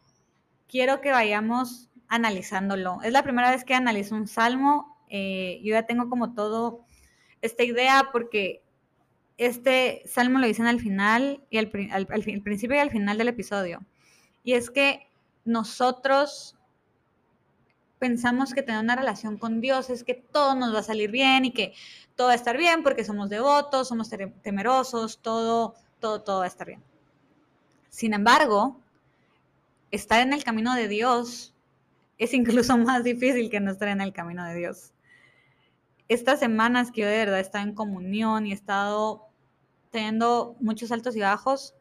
quiero 0.66 1.00
que 1.00 1.12
vayamos 1.12 1.90
analizándolo. 2.08 3.00
Es 3.04 3.12
la 3.12 3.22
primera 3.22 3.52
vez 3.52 3.62
que 3.62 3.74
analizo 3.74 4.16
un 4.16 4.26
salmo. 4.26 4.98
Eh, 5.08 5.60
yo 5.62 5.74
ya 5.74 5.84
tengo 5.84 6.10
como 6.10 6.34
todo 6.34 6.84
esta 7.40 7.62
idea 7.62 8.08
porque 8.10 8.64
este 9.38 10.02
salmo 10.06 10.40
lo 10.40 10.48
dicen 10.48 10.66
al 10.66 10.80
final 10.80 11.44
y 11.50 11.58
al, 11.58 11.68
principio 11.70 12.74
y 12.74 12.80
al 12.80 12.90
final 12.90 13.16
del 13.16 13.28
episodio. 13.28 13.86
Y 14.42 14.54
es 14.54 14.70
que 14.70 15.06
nosotros 15.46 16.56
pensamos 17.98 18.52
que 18.52 18.62
tener 18.62 18.80
una 18.82 18.96
relación 18.96 19.38
con 19.38 19.60
Dios 19.60 19.90
es 19.90 20.04
que 20.04 20.14
todo 20.14 20.54
nos 20.54 20.74
va 20.74 20.80
a 20.80 20.82
salir 20.82 21.10
bien 21.10 21.44
y 21.46 21.52
que 21.52 21.72
todo 22.14 22.28
va 22.28 22.34
a 22.34 22.36
estar 22.36 22.56
bien 22.56 22.82
porque 22.82 23.04
somos 23.04 23.30
devotos, 23.30 23.88
somos 23.88 24.10
temerosos, 24.42 25.18
todo, 25.18 25.74
todo, 26.00 26.22
todo 26.22 26.38
va 26.40 26.44
a 26.44 26.48
estar 26.48 26.66
bien. 26.66 26.82
Sin 27.88 28.12
embargo, 28.12 28.78
estar 29.90 30.20
en 30.20 30.32
el 30.32 30.44
camino 30.44 30.74
de 30.74 30.88
Dios 30.88 31.54
es 32.18 32.34
incluso 32.34 32.76
más 32.78 33.04
difícil 33.04 33.50
que 33.50 33.60
no 33.60 33.70
estar 33.70 33.88
en 33.88 34.00
el 34.00 34.12
camino 34.12 34.44
de 34.44 34.54
Dios. 34.54 34.92
Estas 36.08 36.38
semanas 36.38 36.90
que 36.90 37.00
yo 37.02 37.08
de 37.08 37.16
verdad 37.16 37.38
he 37.38 37.42
estado 37.42 37.64
en 37.64 37.74
comunión 37.74 38.46
y 38.46 38.52
he 38.52 38.54
estado 38.54 39.26
teniendo 39.90 40.56
muchos 40.60 40.92
altos 40.92 41.16
y 41.16 41.20
bajos, 41.20 41.74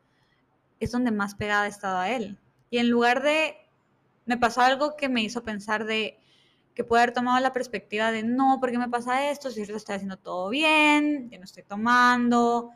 es 0.79 0.91
donde 0.91 1.12
más 1.12 1.36
pegada 1.36 1.65
he 1.65 1.69
estado 1.69 1.98
a 1.98 2.10
Él. 2.10 2.38
Y 2.69 2.77
en 2.77 2.89
lugar 2.89 3.22
de, 3.24 3.55
me 4.25 4.38
pasó 4.38 4.62
algo 4.62 4.95
que 4.95 5.10
me 5.10 5.22
hizo 5.22 5.43
pensar 5.43 5.86
de 5.86 6.19
que 6.74 6.84
puede 6.84 7.03
haber 7.03 7.13
tomado 7.13 7.39
la 7.39 7.53
perspectiva 7.53 8.12
de, 8.12 8.24
no, 8.24 8.60
¿por 8.60 8.69
qué 8.69 8.77
me 8.77 8.89
pasa 8.89 9.29
esto? 9.31 9.50
Si 9.50 9.65
yo 9.65 9.75
estoy 9.75 9.95
haciendo 9.95 10.17
todo 10.17 10.50
bien, 10.50 11.29
yo 11.31 11.38
no 11.39 11.45
estoy 11.45 11.63
tomando, 11.63 12.72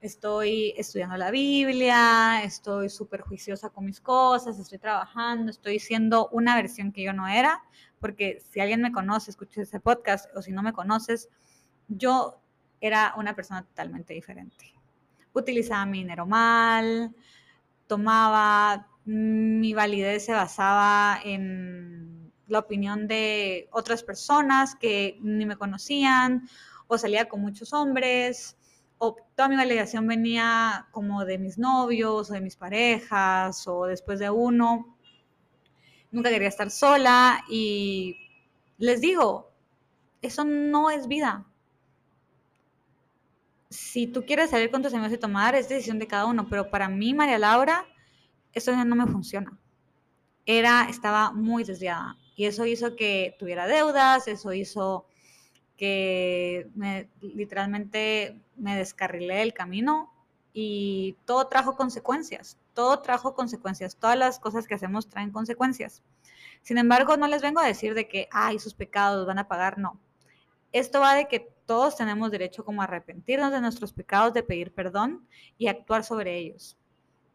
estoy 0.00 0.74
estudiando 0.76 1.16
la 1.16 1.30
Biblia, 1.30 2.42
estoy 2.42 2.88
súper 2.88 3.20
juiciosa 3.20 3.70
con 3.70 3.84
mis 3.84 4.00
cosas, 4.00 4.58
estoy 4.58 4.78
trabajando, 4.78 5.50
estoy 5.50 5.78
siendo 5.78 6.28
una 6.30 6.56
versión 6.56 6.90
que 6.90 7.02
yo 7.02 7.12
no 7.12 7.28
era, 7.28 7.62
porque 8.00 8.42
si 8.50 8.60
alguien 8.60 8.82
me 8.82 8.92
conoce, 8.92 9.30
escucha 9.30 9.62
ese 9.62 9.78
podcast, 9.78 10.34
o 10.34 10.42
si 10.42 10.52
no 10.52 10.62
me 10.62 10.72
conoces, 10.72 11.28
yo 11.86 12.40
era 12.80 13.14
una 13.16 13.36
persona 13.36 13.62
totalmente 13.62 14.14
diferente. 14.14 14.72
Utilizaba 15.32 15.86
mi 15.86 15.98
dinero 15.98 16.26
mal, 16.26 17.14
tomaba, 17.86 18.88
mi 19.10 19.74
validez 19.74 20.26
se 20.26 20.32
basaba 20.32 21.18
en 21.24 22.32
la 22.46 22.60
opinión 22.60 23.08
de 23.08 23.68
otras 23.72 24.04
personas 24.04 24.76
que 24.76 25.18
ni 25.20 25.46
me 25.46 25.56
conocían, 25.56 26.48
o 26.86 26.96
salía 26.96 27.28
con 27.28 27.40
muchos 27.40 27.72
hombres, 27.72 28.56
o 28.98 29.16
toda 29.34 29.48
mi 29.48 29.56
validación 29.56 30.06
venía 30.06 30.86
como 30.92 31.24
de 31.24 31.38
mis 31.38 31.58
novios 31.58 32.30
o 32.30 32.34
de 32.34 32.40
mis 32.40 32.54
parejas 32.54 33.66
o 33.66 33.86
después 33.86 34.20
de 34.20 34.30
uno. 34.30 34.96
Nunca 36.12 36.30
quería 36.30 36.48
estar 36.48 36.70
sola 36.70 37.42
y 37.48 38.16
les 38.78 39.00
digo, 39.00 39.50
eso 40.22 40.44
no 40.44 40.88
es 40.88 41.08
vida. 41.08 41.46
Si 43.70 44.06
tú 44.06 44.24
quieres 44.24 44.50
salir 44.50 44.70
con 44.70 44.82
tus 44.82 44.94
amigos 44.94 45.12
y 45.12 45.18
tomar, 45.18 45.56
es 45.56 45.68
decisión 45.68 45.98
de 45.98 46.06
cada 46.06 46.26
uno, 46.26 46.48
pero 46.48 46.70
para 46.70 46.88
mí, 46.88 47.12
María 47.12 47.38
Laura, 47.38 47.86
eso 48.52 48.72
ya 48.72 48.84
no 48.84 48.96
me 48.96 49.06
funciona. 49.06 49.58
Era, 50.46 50.86
estaba 50.88 51.32
muy 51.32 51.64
desviada 51.64 52.16
y 52.36 52.46
eso 52.46 52.64
hizo 52.64 52.96
que 52.96 53.36
tuviera 53.38 53.66
deudas, 53.66 54.26
eso 54.28 54.52
hizo 54.52 55.06
que 55.76 56.68
me, 56.74 57.08
literalmente 57.20 58.40
me 58.56 58.76
descarrilé 58.76 59.36
del 59.36 59.54
camino 59.54 60.12
y 60.52 61.16
todo 61.24 61.48
trajo 61.48 61.76
consecuencias, 61.76 62.58
todo 62.74 63.00
trajo 63.00 63.34
consecuencias, 63.34 63.96
todas 63.96 64.18
las 64.18 64.38
cosas 64.38 64.66
que 64.66 64.74
hacemos 64.74 65.08
traen 65.08 65.30
consecuencias. 65.30 66.02
Sin 66.62 66.78
embargo, 66.78 67.16
no 67.16 67.26
les 67.28 67.42
vengo 67.42 67.60
a 67.60 67.66
decir 67.66 67.94
de 67.94 68.08
que, 68.08 68.28
ay, 68.32 68.58
sus 68.58 68.74
pecados 68.74 69.26
van 69.26 69.38
a 69.38 69.48
pagar, 69.48 69.78
no. 69.78 69.98
Esto 70.72 71.00
va 71.00 71.14
de 71.14 71.28
que 71.28 71.50
todos 71.66 71.96
tenemos 71.96 72.30
derecho 72.30 72.64
como 72.64 72.82
a 72.82 72.84
arrepentirnos 72.84 73.52
de 73.52 73.60
nuestros 73.60 73.92
pecados, 73.92 74.34
de 74.34 74.42
pedir 74.42 74.72
perdón 74.72 75.26
y 75.56 75.68
actuar 75.68 76.04
sobre 76.04 76.36
ellos. 76.36 76.76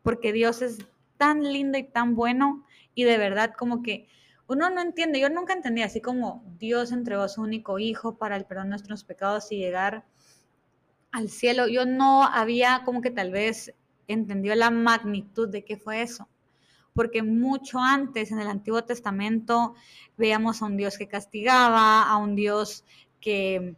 Porque 0.03 0.31
Dios 0.31 0.61
es 0.61 0.85
tan 1.17 1.43
lindo 1.43 1.77
y 1.77 1.83
tan 1.83 2.15
bueno 2.15 2.65
y 2.93 3.03
de 3.03 3.17
verdad 3.17 3.53
como 3.57 3.81
que 3.81 4.07
uno 4.47 4.69
no 4.69 4.81
entiende, 4.81 5.19
yo 5.19 5.29
nunca 5.29 5.53
entendí, 5.53 5.81
así 5.81 6.01
como 6.01 6.43
Dios 6.59 6.91
entregó 6.91 7.27
su 7.27 7.41
único 7.41 7.79
hijo 7.79 8.17
para 8.17 8.35
el 8.35 8.45
perdón 8.45 8.65
de 8.65 8.69
nuestros 8.71 9.03
pecados 9.03 9.51
y 9.51 9.57
llegar 9.57 10.05
al 11.11 11.29
cielo, 11.29 11.67
yo 11.67 11.85
no 11.85 12.23
había 12.23 12.83
como 12.85 13.01
que 13.01 13.09
tal 13.09 13.31
vez 13.31 13.73
entendido 14.07 14.53
la 14.55 14.69
magnitud 14.69 15.49
de 15.49 15.65
qué 15.65 15.77
fue 15.77 16.01
eso, 16.01 16.27
porque 16.93 17.23
mucho 17.23 17.79
antes 17.79 18.31
en 18.31 18.39
el 18.39 18.47
Antiguo 18.47 18.83
Testamento 18.83 19.73
veíamos 20.17 20.61
a 20.61 20.65
un 20.65 20.77
Dios 20.77 20.97
que 20.97 21.07
castigaba, 21.07 22.03
a 22.03 22.17
un 22.17 22.35
Dios 22.35 22.85
que, 23.19 23.75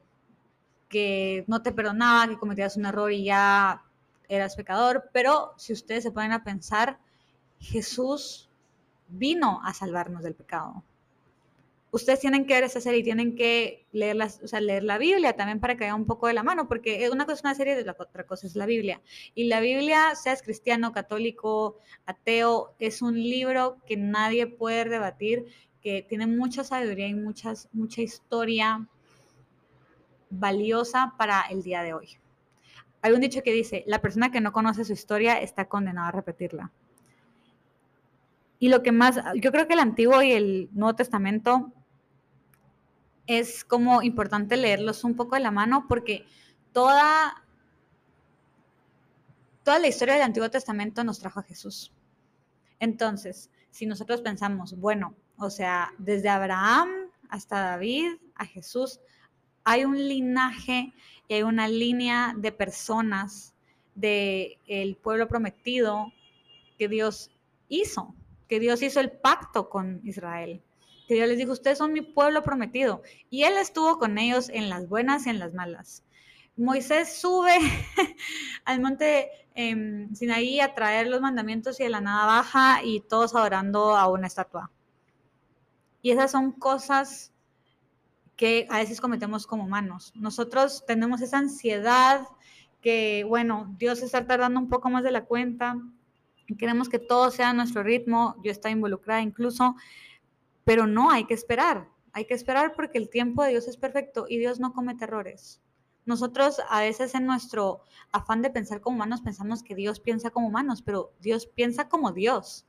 que 0.89 1.46
no 1.48 1.62
te 1.62 1.72
perdonaba, 1.72 2.27
que 2.27 2.38
cometías 2.38 2.75
un 2.75 2.86
error 2.86 3.12
y 3.12 3.24
ya 3.24 3.84
eras 4.27 4.56
pecador, 4.58 5.10
pero 5.13 5.53
si 5.58 5.72
ustedes 5.72 6.03
se 6.03 6.12
ponen 6.12 6.34
a 6.34 6.44
pensar, 6.44 7.00
Jesús 7.60 8.50
vino 9.08 9.60
a 9.64 9.74
salvarnos 9.74 10.24
del 10.24 10.36
pecado. 10.36 10.84
Ustedes 11.90 12.20
tienen 12.20 12.46
que 12.46 12.54
ver 12.54 12.66
esa 12.66 12.82
serie 12.82 13.00
y 13.00 13.04
tienen 13.04 13.36
que 13.36 13.86
leer, 13.94 14.18
leer 14.60 14.84
la 14.84 14.98
Biblia 14.98 15.36
también 15.38 15.62
para 15.62 15.78
que 15.78 15.86
haya 15.86 15.96
un 15.96 16.06
poco 16.06 16.28
de 16.28 16.34
la 16.34 16.44
mano, 16.44 16.68
porque 16.68 17.10
una 17.10 17.26
cosa 17.26 17.36
es 17.36 17.44
una 17.44 17.56
serie 17.56 17.80
y 17.80 17.84
la 17.84 17.96
otra 17.98 18.26
cosa 18.26 18.46
es 18.46 18.56
la 18.56 18.66
Biblia. 18.66 19.02
Y 19.36 19.46
la 19.46 19.62
Biblia, 19.62 20.14
seas 20.16 20.42
cristiano, 20.42 20.92
católico, 20.92 21.78
ateo, 22.06 22.76
es 22.80 23.02
un 23.02 23.16
libro 23.16 23.78
que 23.88 23.96
nadie 23.96 24.48
puede 24.48 24.86
debatir, 24.90 25.46
que 25.82 26.06
tiene 26.08 26.28
mucha 26.28 26.66
sabiduría 26.66 27.08
y 27.08 27.16
muchas, 27.16 27.70
mucha 27.72 28.02
historia 28.02 28.86
valiosa 30.30 31.14
para 31.18 31.44
el 31.50 31.64
día 31.64 31.84
de 31.84 31.94
hoy. 31.94 32.20
Hay 33.02 33.14
un 33.14 33.22
dicho 33.22 33.42
que 33.44 33.54
dice, 33.54 33.84
la 33.88 34.02
persona 34.02 34.30
que 34.30 34.42
no 34.42 34.52
conoce 34.52 34.84
su 34.84 34.92
historia 34.92 35.40
está 35.40 35.70
condenada 35.70 36.10
a 36.10 36.12
repetirla. 36.12 36.72
Y 38.60 38.70
lo 38.70 38.82
que 38.82 38.92
más, 38.92 39.20
yo 39.36 39.52
creo 39.52 39.68
que 39.68 39.74
el 39.74 39.80
Antiguo 39.80 40.22
y 40.22 40.32
el 40.32 40.70
Nuevo 40.74 40.96
Testamento 40.96 41.72
es 43.28 43.64
como 43.64 44.02
importante 44.02 44.58
leerlos 44.58 45.04
un 45.04 45.16
poco 45.16 45.36
de 45.36 45.42
la 45.42 45.52
mano 45.52 45.86
porque 45.88 46.26
toda, 46.72 47.44
toda 49.64 49.80
la 49.80 49.88
historia 49.88 50.16
del 50.16 50.24
Antiguo 50.24 50.50
Testamento 50.50 51.04
nos 51.04 51.20
trajo 51.20 51.40
a 51.40 51.44
Jesús. 51.44 51.92
Entonces, 52.80 53.52
si 53.70 53.86
nosotros 53.86 54.22
pensamos, 54.22 54.80
bueno, 54.80 55.14
o 55.38 55.50
sea, 55.50 55.94
desde 55.98 56.30
Abraham 56.30 56.90
hasta 57.30 57.60
David, 57.60 58.14
a 58.36 58.46
Jesús, 58.46 59.00
hay 59.64 59.84
un 59.84 59.98
linaje 59.98 60.94
y 61.28 61.34
hay 61.36 61.44
una 61.44 61.68
línea 61.68 62.34
de 62.38 62.52
personas 62.52 63.54
del 63.94 64.58
el 64.68 64.96
pueblo 64.96 65.28
prometido 65.28 66.14
que 66.78 66.88
Dios 66.88 67.32
hizo 67.68 68.16
que 68.48 68.60
Dios 68.60 68.82
hizo 68.82 69.00
el 69.00 69.12
pacto 69.12 69.70
con 69.70 70.01
Israel, 70.04 70.62
que 71.08 71.16
Dios 71.16 71.27
les 71.27 71.38
dijo, 71.38 71.51
ustedes 71.51 71.77
son 71.77 71.94
mi 71.94 72.01
pueblo 72.01 72.44
prometido, 72.44 73.01
y 73.30 73.44
Él 73.44 73.58
estuvo 73.58 73.98
con 73.98 74.18
ellos 74.18 74.50
en 74.50 74.70
las 74.70 74.88
buenas 74.88 75.25
y 75.25 75.30
en 75.30 75.39
las 75.39 75.54
malas. 75.54 76.04
Moisés 76.58 77.18
sube 77.22 77.56
al 78.66 78.82
monte 78.82 79.30
eh, 79.54 80.08
Sinaí 80.13 80.60
a 80.60 80.74
traer 80.74 81.08
los 81.08 81.22
mandamientos 81.22 81.80
y 81.80 81.84
de 81.84 81.89
la 81.89 82.01
nada 82.01 82.25
baja 82.25 82.84
y 82.84 83.01
todos 83.01 83.36
adorando 83.36 83.96
a 83.96 84.08
una 84.08 84.27
estatua. 84.27 84.72
Y 86.01 86.12
esas 86.12 86.32
son 86.32 86.51
cosas 86.51 87.32
que 88.36 88.68
a 88.70 88.77
veces 88.77 89.01
cometemos 89.01 89.46
como 89.46 89.66
humanos. 89.66 90.13
Nosotros 90.16 90.86
tenemos 90.86 91.22
esa 91.22 91.39
ansiedad 91.39 92.27
que, 92.82 93.24
bueno, 93.27 93.75
Dios 93.77 94.01
está 94.01 94.25
tardando 94.25 94.60
un 94.60 94.70
poco 94.70 94.89
más 94.89 95.04
de 95.04 95.12
la 95.12 95.25
cuenta, 95.25 95.77
queremos 96.56 96.89
que 96.89 97.00
todo 97.00 97.32
sea 97.32 97.50
a 97.50 97.54
nuestro 97.54 97.84
ritmo, 97.84 98.36
yo 98.44 98.51
estoy 98.51 98.72
involucrada 98.72 99.22
incluso, 99.22 99.75
pero 100.63 100.88
no, 100.88 101.12
hay 101.12 101.25
que 101.25 101.34
esperar, 101.34 101.89
hay 102.13 102.25
que 102.25 102.34
esperar 102.34 102.74
porque 102.75 102.98
el 102.98 103.10
tiempo 103.10 103.44
de 103.44 103.50
Dios 103.51 103.68
es 103.68 103.77
perfecto 103.77 104.25
y 104.30 104.38
Dios 104.38 104.60
no 104.60 104.74
comete 104.74 105.04
errores. 105.04 105.62
Nosotros 106.06 106.62
a 106.70 106.80
veces 106.80 107.16
en 107.16 107.25
nuestro 107.25 107.82
afán 108.13 108.42
de 108.42 108.50
pensar 108.50 108.80
como 108.80 108.96
humanos 108.96 109.22
pensamos 109.22 109.62
que 109.62 109.75
Dios 109.75 110.00
piensa 110.00 110.30
como 110.30 110.48
humanos, 110.48 110.82
pero 110.82 111.12
Dios 111.20 111.48
piensa 111.48 111.89
como 111.89 112.13
Dios. 112.13 112.66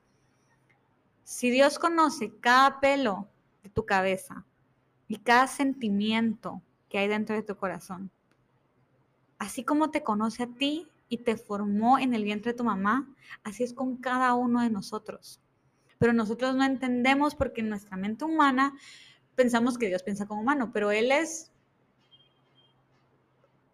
Si 1.22 1.48
Dios 1.50 1.78
conoce 1.78 2.32
cada 2.40 2.80
pelo 2.80 3.28
de 3.62 3.70
tu 3.70 3.86
cabeza 3.86 4.44
y 5.06 5.18
cada 5.18 5.46
sentimiento 5.46 6.62
que 6.88 6.98
hay 6.98 7.06
dentro 7.06 7.36
de 7.36 7.44
tu 7.44 7.56
corazón, 7.56 8.10
así 9.38 9.62
como 9.62 9.90
te 9.90 10.02
conoce 10.02 10.42
a 10.42 10.48
ti, 10.48 10.88
y 11.08 11.18
te 11.18 11.36
formó 11.36 11.98
en 11.98 12.14
el 12.14 12.24
vientre 12.24 12.52
de 12.52 12.58
tu 12.58 12.64
mamá, 12.64 13.14
así 13.44 13.64
es 13.64 13.72
con 13.72 13.96
cada 13.96 14.34
uno 14.34 14.62
de 14.62 14.70
nosotros. 14.70 15.40
Pero 15.98 16.12
nosotros 16.12 16.54
no 16.54 16.64
entendemos 16.64 17.34
porque 17.34 17.60
en 17.60 17.70
nuestra 17.70 17.96
mente 17.96 18.24
humana 18.24 18.74
pensamos 19.34 19.78
que 19.78 19.88
Dios 19.88 20.02
piensa 20.02 20.26
como 20.26 20.42
humano, 20.42 20.70
pero 20.72 20.90
Él 20.90 21.10
es 21.12 21.52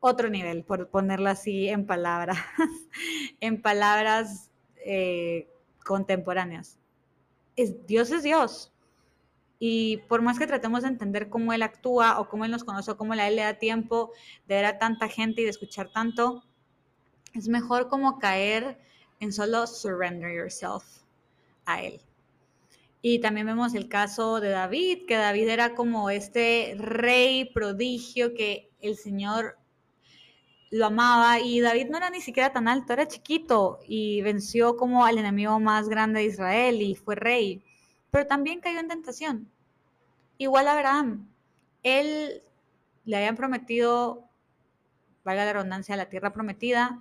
otro 0.00 0.28
nivel, 0.28 0.64
por 0.64 0.90
ponerlo 0.90 1.30
así 1.30 1.68
en 1.68 1.86
palabras, 1.86 2.38
en 3.40 3.62
palabras 3.62 4.50
eh, 4.84 5.48
contemporáneas. 5.84 6.78
Es, 7.56 7.86
Dios 7.86 8.10
es 8.10 8.22
Dios. 8.22 8.70
Y 9.58 9.98
por 10.08 10.20
más 10.20 10.38
que 10.38 10.46
tratemos 10.46 10.82
de 10.82 10.88
entender 10.88 11.30
cómo 11.30 11.54
Él 11.54 11.62
actúa 11.62 12.20
o 12.20 12.28
cómo 12.28 12.44
Él 12.44 12.50
nos 12.50 12.64
conoce 12.64 12.90
o 12.90 12.96
cómo 12.98 13.14
Él 13.14 13.36
le 13.36 13.42
da 13.42 13.54
tiempo 13.54 14.12
de 14.46 14.56
ver 14.56 14.66
a 14.66 14.78
tanta 14.78 15.08
gente 15.08 15.40
y 15.40 15.44
de 15.44 15.50
escuchar 15.50 15.90
tanto, 15.90 16.44
es 17.34 17.48
mejor 17.48 17.88
como 17.88 18.18
caer 18.18 18.78
en 19.20 19.32
solo 19.32 19.66
surrender 19.66 20.34
yourself 20.34 20.84
a 21.66 21.82
Él. 21.82 22.00
Y 23.02 23.18
también 23.18 23.46
vemos 23.46 23.74
el 23.74 23.88
caso 23.88 24.40
de 24.40 24.48
David, 24.50 25.06
que 25.06 25.16
David 25.16 25.48
era 25.48 25.74
como 25.74 26.08
este 26.08 26.74
rey 26.78 27.44
prodigio 27.52 28.34
que 28.34 28.70
el 28.80 28.96
Señor 28.96 29.58
lo 30.70 30.86
amaba 30.86 31.38
y 31.38 31.60
David 31.60 31.88
no 31.90 31.98
era 31.98 32.10
ni 32.10 32.20
siquiera 32.20 32.52
tan 32.52 32.66
alto, 32.66 32.92
era 32.92 33.06
chiquito 33.06 33.80
y 33.86 34.22
venció 34.22 34.76
como 34.76 35.04
al 35.04 35.18
enemigo 35.18 35.60
más 35.60 35.88
grande 35.88 36.20
de 36.20 36.26
Israel 36.26 36.80
y 36.80 36.94
fue 36.94 37.14
rey, 37.14 37.62
pero 38.10 38.26
también 38.26 38.60
cayó 38.60 38.80
en 38.80 38.88
tentación. 38.88 39.50
Igual 40.38 40.66
a 40.66 40.72
Abraham, 40.72 41.28
él 41.82 42.42
le 43.04 43.16
habían 43.16 43.36
prometido, 43.36 44.28
valga 45.24 45.44
la 45.44 45.52
redundancia, 45.52 45.96
la 45.96 46.08
tierra 46.08 46.32
prometida 46.32 47.00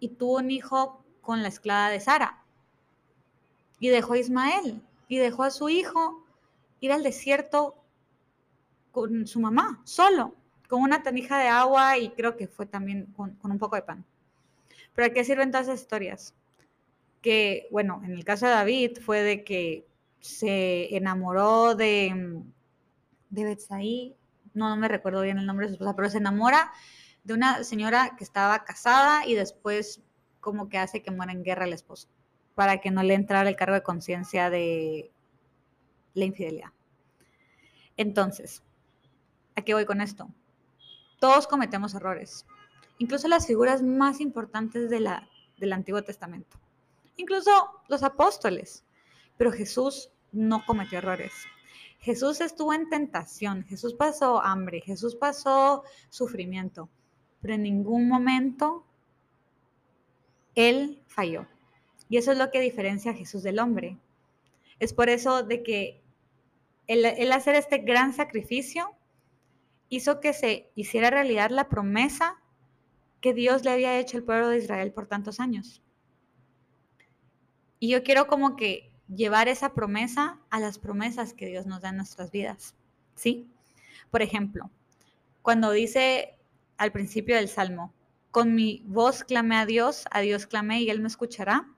y 0.00 0.08
tuvo 0.08 0.38
un 0.38 0.50
hijo 0.50 1.04
con 1.20 1.42
la 1.42 1.48
esclava 1.48 1.90
de 1.90 2.00
Sara 2.00 2.42
y 3.80 3.88
dejó 3.88 4.14
a 4.14 4.18
Ismael 4.18 4.80
y 5.08 5.18
dejó 5.18 5.44
a 5.44 5.50
su 5.50 5.68
hijo 5.68 6.24
ir 6.80 6.92
al 6.92 7.02
desierto 7.02 7.76
con 8.92 9.26
su 9.26 9.40
mamá, 9.40 9.80
solo 9.84 10.34
con 10.68 10.82
una 10.82 11.02
tanija 11.02 11.38
de 11.38 11.48
agua 11.48 11.98
y 11.98 12.10
creo 12.10 12.36
que 12.36 12.46
fue 12.46 12.66
también 12.66 13.06
con, 13.16 13.38
un 13.42 13.58
poco 13.58 13.76
de 13.76 13.82
pan. 13.82 14.04
Pero 14.94 15.06
¿a 15.06 15.10
qué 15.10 15.24
sirven 15.24 15.50
todas 15.50 15.66
esas 15.66 15.80
historias? 15.80 16.34
Que, 17.22 17.66
bueno, 17.70 18.00
en 18.04 18.12
el 18.12 18.24
caso 18.24 18.46
de 18.46 18.52
David 18.52 18.98
fue 19.00 19.22
de 19.22 19.44
que 19.44 19.86
se 20.20 20.94
enamoró 20.94 21.74
de, 21.74 22.42
de 23.30 23.44
Betsaí, 23.44 24.14
no, 24.54 24.68
no 24.68 24.76
me 24.76 24.88
recuerdo 24.88 25.22
bien 25.22 25.38
el 25.38 25.46
nombre 25.46 25.66
de 25.66 25.70
su 25.70 25.74
esposa, 25.74 25.96
pero 25.96 26.10
se 26.10 26.18
enamora 26.18 26.70
de 27.24 27.34
una 27.34 27.64
señora 27.64 28.14
que 28.16 28.24
estaba 28.24 28.64
casada 28.64 29.26
y 29.26 29.34
después 29.34 30.02
como 30.40 30.68
que 30.68 30.78
hace 30.78 31.02
que 31.02 31.10
muera 31.10 31.32
en 31.32 31.42
guerra 31.42 31.64
el 31.64 31.72
esposo, 31.72 32.08
para 32.54 32.80
que 32.80 32.90
no 32.90 33.02
le 33.02 33.14
entrara 33.14 33.48
el 33.48 33.56
cargo 33.56 33.74
de 33.74 33.82
conciencia 33.82 34.50
de 34.50 35.10
la 36.14 36.24
infidelidad. 36.24 36.72
Entonces, 37.96 38.62
¿a 39.56 39.62
qué 39.62 39.74
voy 39.74 39.84
con 39.84 40.00
esto? 40.00 40.28
Todos 41.18 41.46
cometemos 41.46 41.94
errores, 41.94 42.46
incluso 42.98 43.28
las 43.28 43.46
figuras 43.46 43.82
más 43.82 44.20
importantes 44.20 44.88
del 44.88 45.72
Antiguo 45.72 46.02
Testamento, 46.02 46.58
incluso 47.16 47.50
los 47.88 48.02
apóstoles. 48.02 48.84
Pero 49.36 49.52
Jesús 49.52 50.10
no 50.32 50.64
cometió 50.66 50.98
errores. 50.98 51.32
Jesús 52.00 52.40
estuvo 52.40 52.72
en 52.72 52.88
tentación, 52.88 53.64
Jesús 53.64 53.94
pasó 53.94 54.42
hambre, 54.42 54.80
Jesús 54.80 55.14
pasó 55.14 55.84
sufrimiento, 56.10 56.88
pero 57.40 57.54
en 57.54 57.62
ningún 57.62 58.08
momento 58.08 58.84
Él 60.54 61.02
falló. 61.06 61.46
Y 62.08 62.16
eso 62.16 62.32
es 62.32 62.38
lo 62.38 62.50
que 62.50 62.60
diferencia 62.60 63.12
a 63.12 63.14
Jesús 63.14 63.42
del 63.42 63.58
hombre. 63.58 63.98
Es 64.78 64.92
por 64.92 65.08
eso 65.08 65.42
de 65.42 65.62
que 65.62 66.02
el, 66.86 67.32
hacer 67.32 67.54
este 67.54 67.78
gran 67.78 68.14
sacrificio 68.14 68.96
hizo 69.90 70.20
que 70.20 70.32
se 70.32 70.70
hiciera 70.74 71.10
realidad 71.10 71.50
la 71.50 71.68
promesa 71.68 72.40
que 73.20 73.34
Dios 73.34 73.64
le 73.64 73.72
había 73.72 73.98
hecho 73.98 74.16
al 74.16 74.24
pueblo 74.24 74.48
de 74.48 74.58
Israel 74.58 74.92
por 74.92 75.06
tantos 75.06 75.40
años. 75.40 75.82
Y 77.78 77.90
yo 77.90 78.02
quiero 78.02 78.26
como 78.26 78.56
que 78.56 78.90
llevar 79.14 79.48
esa 79.48 79.74
promesa 79.74 80.40
a 80.50 80.60
las 80.60 80.78
promesas 80.78 81.34
que 81.34 81.46
Dios 81.46 81.66
nos 81.66 81.82
da 81.82 81.90
en 81.90 81.96
nuestras 81.96 82.30
vidas, 82.30 82.74
¿sí? 83.14 83.50
Por 84.10 84.22
ejemplo, 84.22 84.70
cuando 85.42 85.70
dice 85.70 86.37
al 86.78 86.92
principio 86.92 87.36
del 87.36 87.48
Salmo, 87.48 87.92
con 88.30 88.54
mi 88.54 88.82
voz 88.86 89.24
clamé 89.24 89.56
a 89.56 89.66
Dios, 89.66 90.04
a 90.10 90.20
Dios 90.20 90.46
clamé 90.46 90.80
y 90.80 90.90
Él 90.90 91.00
me 91.00 91.08
escuchará. 91.08 91.68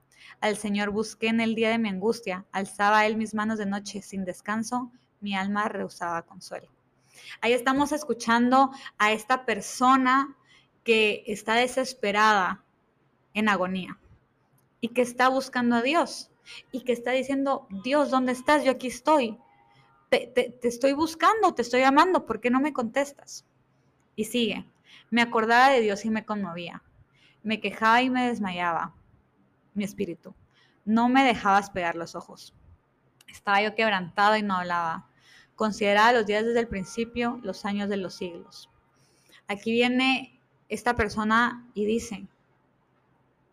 Al 0.41 0.57
Señor 0.57 0.91
busqué 0.91 1.29
en 1.29 1.41
el 1.41 1.55
día 1.55 1.71
de 1.71 1.79
mi 1.79 1.89
angustia, 1.89 2.47
alzaba 2.53 3.07
Él 3.07 3.17
mis 3.17 3.35
manos 3.35 3.59
de 3.59 3.67
noche 3.67 4.03
sin 4.03 4.25
descanso, 4.25 4.93
mi 5.21 5.35
alma 5.35 5.69
rehusaba 5.69 6.23
consuelo. 6.23 6.69
Ahí 7.41 7.53
estamos 7.53 7.93
escuchando 7.93 8.71
a 8.99 9.13
esta 9.13 9.45
persona 9.45 10.37
que 10.85 11.25
está 11.27 11.55
desesperada 11.55 12.65
en 13.35 13.49
agonía 13.49 13.99
y 14.81 14.89
que 14.89 15.03
está 15.03 15.29
buscando 15.29 15.77
a 15.77 15.83
Dios 15.83 16.31
y 16.73 16.83
que 16.83 16.93
está 16.93 17.13
diciendo, 17.13 17.67
Dios, 17.85 18.11
¿dónde 18.11 18.33
estás? 18.33 18.65
Yo 18.65 18.73
aquí 18.73 18.89
estoy. 18.89 19.39
Te, 20.09 20.59
estoy 20.63 20.93
buscando, 20.93 21.55
te 21.55 21.63
estoy 21.63 21.81
llamando, 21.81 22.27
¿por 22.27 22.41
qué 22.41 22.51
no 22.51 22.61
me 22.61 22.73
contestas? 22.73 23.45
Y 24.17 24.25
sigue, 24.25 24.67
me 25.11 25.23
acordaba 25.23 25.71
de 25.71 25.81
Dios 25.81 26.05
y 26.05 26.11
me 26.11 26.25
conmovía. 26.25 26.83
Me 27.43 27.61
quejaba 27.61 28.03
y 28.03 28.11
me 28.11 28.29
desmayaba 28.29 28.95
mi 29.75 29.85
espíritu. 29.85 30.35
No 30.85 31.09
me 31.09 31.25
dejabas 31.25 31.71
pegar 31.71 31.97
los 31.97 32.15
ojos. 32.15 32.55
Estaba 33.29 33.63
yo 33.63 33.75
quebrantado 33.75 34.37
y 34.37 34.43
no 34.43 34.57
hablaba. 34.57 35.07
Consideraba 35.57 36.13
los 36.13 36.27
días 36.27 36.45
desde 36.45 36.61
el 36.61 36.69
principio, 36.69 37.39
los 37.43 37.65
años 37.65 37.89
de 37.89 37.97
los 37.97 38.15
siglos. 38.15 38.71
Aquí 39.47 39.73
viene 39.73 40.39
esta 40.69 40.95
persona 40.95 41.67
y 41.75 41.85
dice, 41.85 42.27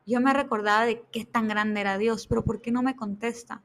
yo 0.05 0.21
me 0.21 0.33
recordaba 0.33 0.85
de 0.85 1.03
qué 1.11 1.25
tan 1.25 1.47
grande 1.47 1.81
era 1.81 1.97
Dios, 1.97 2.27
pero 2.27 2.45
¿por 2.45 2.61
qué 2.61 2.71
no 2.71 2.81
me 2.81 2.95
contesta? 2.95 3.61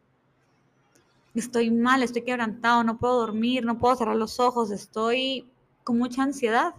Estoy 1.34 1.70
mal, 1.70 2.02
estoy 2.02 2.22
quebrantado, 2.22 2.82
no 2.84 2.98
puedo 2.98 3.20
dormir, 3.20 3.64
no 3.64 3.78
puedo 3.78 3.96
cerrar 3.96 4.16
los 4.16 4.40
ojos, 4.40 4.70
estoy 4.70 5.48
con 5.84 5.98
mucha 5.98 6.22
ansiedad. 6.22 6.74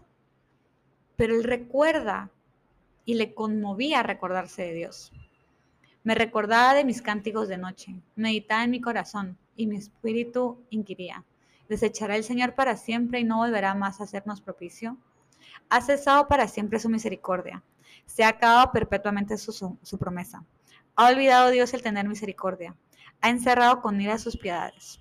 Pero 1.16 1.36
él 1.36 1.44
recuerda 1.44 2.32
y 3.06 3.16
le 3.16 3.34
conmovía 3.34 4.04
recordarse 4.04 4.64
de 4.64 4.74
Dios. 4.74 5.12
Me 6.04 6.16
recordaba 6.16 6.74
de 6.74 6.84
mis 6.84 7.02
cánticos 7.02 7.48
de 7.48 7.58
noche, 7.58 7.96
meditaba 8.16 8.64
en 8.64 8.72
mi 8.72 8.82
corazón 8.82 9.38
y 9.56 9.68
mi 9.68 9.78
espíritu 9.78 10.62
inquiría. 10.70 11.24
¿Desechará 11.70 12.16
el 12.16 12.24
Señor 12.24 12.56
para 12.56 12.76
siempre 12.76 13.20
y 13.20 13.24
no 13.24 13.38
volverá 13.38 13.74
más 13.74 14.00
a 14.00 14.04
hacernos 14.04 14.42
propicio? 14.42 14.98
Ha 15.70 15.82
cesado 15.82 16.28
para 16.28 16.48
siempre 16.48 16.80
su 16.80 16.90
misericordia. 16.90 17.64
Se 18.06 18.24
ha 18.24 18.30
acabado 18.30 18.72
perpetuamente 18.72 19.38
su, 19.38 19.98
promesa. 19.98 20.44
Ha 20.96 21.08
olvidado 21.08 21.52
Dios 21.52 21.74
el 21.74 21.82
tener 21.82 22.08
misericordia. 22.08 22.76
Ha 23.22 23.30
encerrado 23.30 23.82
con 23.82 24.02
ira 24.02 24.18
sus 24.18 24.38
piedades. 24.38 25.00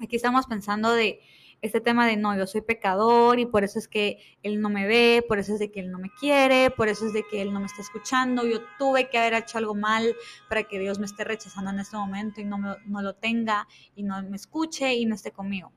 Aquí 0.00 0.16
estamos 0.16 0.46
pensando 0.46 0.92
de 0.92 1.20
este 1.60 1.80
tema 1.80 2.06
de 2.06 2.16
no, 2.16 2.36
yo 2.36 2.46
soy 2.46 2.60
pecador 2.60 3.38
y 3.40 3.46
por 3.46 3.64
eso 3.64 3.78
es 3.78 3.88
que 3.88 4.18
Él 4.42 4.60
no 4.60 4.68
me 4.70 4.86
ve, 4.86 5.24
por 5.26 5.38
eso 5.38 5.54
es 5.54 5.58
de 5.58 5.70
que 5.70 5.80
Él 5.80 5.90
no 5.90 5.98
me 5.98 6.10
quiere, 6.10 6.70
por 6.70 6.88
eso 6.88 7.06
es 7.06 7.12
de 7.12 7.24
que 7.28 7.42
Él 7.42 7.52
no 7.52 7.60
me 7.60 7.66
está 7.66 7.82
escuchando, 7.82 8.46
yo 8.46 8.60
tuve 8.78 9.08
que 9.08 9.18
haber 9.18 9.34
hecho 9.34 9.58
algo 9.58 9.74
mal 9.74 10.14
para 10.48 10.64
que 10.64 10.78
Dios 10.78 10.98
me 10.98 11.06
esté 11.06 11.24
rechazando 11.24 11.70
en 11.70 11.80
este 11.80 11.96
momento 11.96 12.40
y 12.40 12.44
no, 12.44 12.58
no 12.58 13.02
lo 13.02 13.14
tenga 13.14 13.66
y 13.96 14.02
no 14.04 14.22
me 14.22 14.36
escuche 14.36 14.94
y 14.94 15.06
no 15.06 15.14
esté 15.14 15.32
conmigo. 15.32 15.72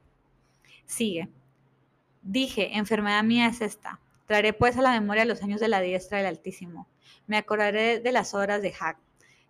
Sigue. 0.85 1.29
Dije, 2.21 2.77
enfermedad 2.77 3.23
mía 3.23 3.47
es 3.47 3.61
esta. 3.61 3.99
Traeré 4.27 4.53
pues 4.53 4.77
a 4.77 4.81
la 4.81 4.91
memoria 4.91 5.25
los 5.25 5.41
años 5.41 5.59
de 5.59 5.67
la 5.67 5.81
diestra 5.81 6.19
del 6.19 6.27
Altísimo. 6.27 6.87
Me 7.25 7.37
acordaré 7.37 7.99
de 7.99 8.11
las 8.11 8.33
horas 8.33 8.61
de 8.61 8.71
Jac. 8.71 8.97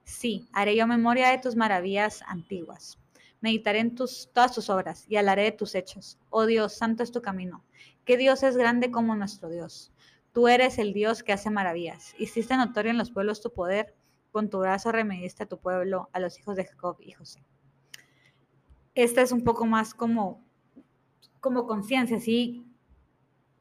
Sí, 0.03 0.47
haré 0.53 0.75
yo 0.75 0.87
memoria 0.87 1.29
de 1.29 1.39
tus 1.39 1.55
maravillas 1.55 2.23
antiguas. 2.27 3.00
Meditaré 3.41 3.79
en 3.79 3.95
tus, 3.95 4.29
todas 4.33 4.53
tus 4.53 4.69
obras 4.69 5.05
y 5.09 5.17
hablaré 5.17 5.43
de 5.43 5.51
tus 5.51 5.75
hechos. 5.75 6.17
Oh 6.29 6.45
Dios, 6.45 6.73
santo 6.73 7.03
es 7.03 7.11
tu 7.11 7.21
camino. 7.21 7.63
¿Qué 8.05 8.17
Dios 8.17 8.43
es 8.43 8.55
grande 8.55 8.91
como 8.91 9.15
nuestro 9.15 9.49
Dios? 9.49 9.91
Tú 10.31 10.47
eres 10.47 10.77
el 10.77 10.93
Dios 10.93 11.23
que 11.23 11.33
hace 11.33 11.49
maravillas. 11.49 12.15
Hiciste 12.17 12.55
notorio 12.55 12.91
en 12.91 12.97
los 12.97 13.11
pueblos 13.11 13.41
tu 13.41 13.51
poder. 13.51 13.95
Con 14.31 14.49
tu 14.49 14.59
brazo 14.59 14.91
remediste 14.91 15.43
a 15.43 15.45
tu 15.47 15.59
pueblo, 15.59 16.09
a 16.13 16.19
los 16.19 16.39
hijos 16.39 16.55
de 16.55 16.65
Jacob 16.65 16.97
y 17.01 17.11
José. 17.11 17.43
Esta 18.95 19.21
es 19.21 19.31
un 19.31 19.43
poco 19.43 19.65
más 19.65 19.93
como, 19.93 20.41
como 21.41 21.67
conciencia, 21.67 22.19
¿sí? 22.19 22.65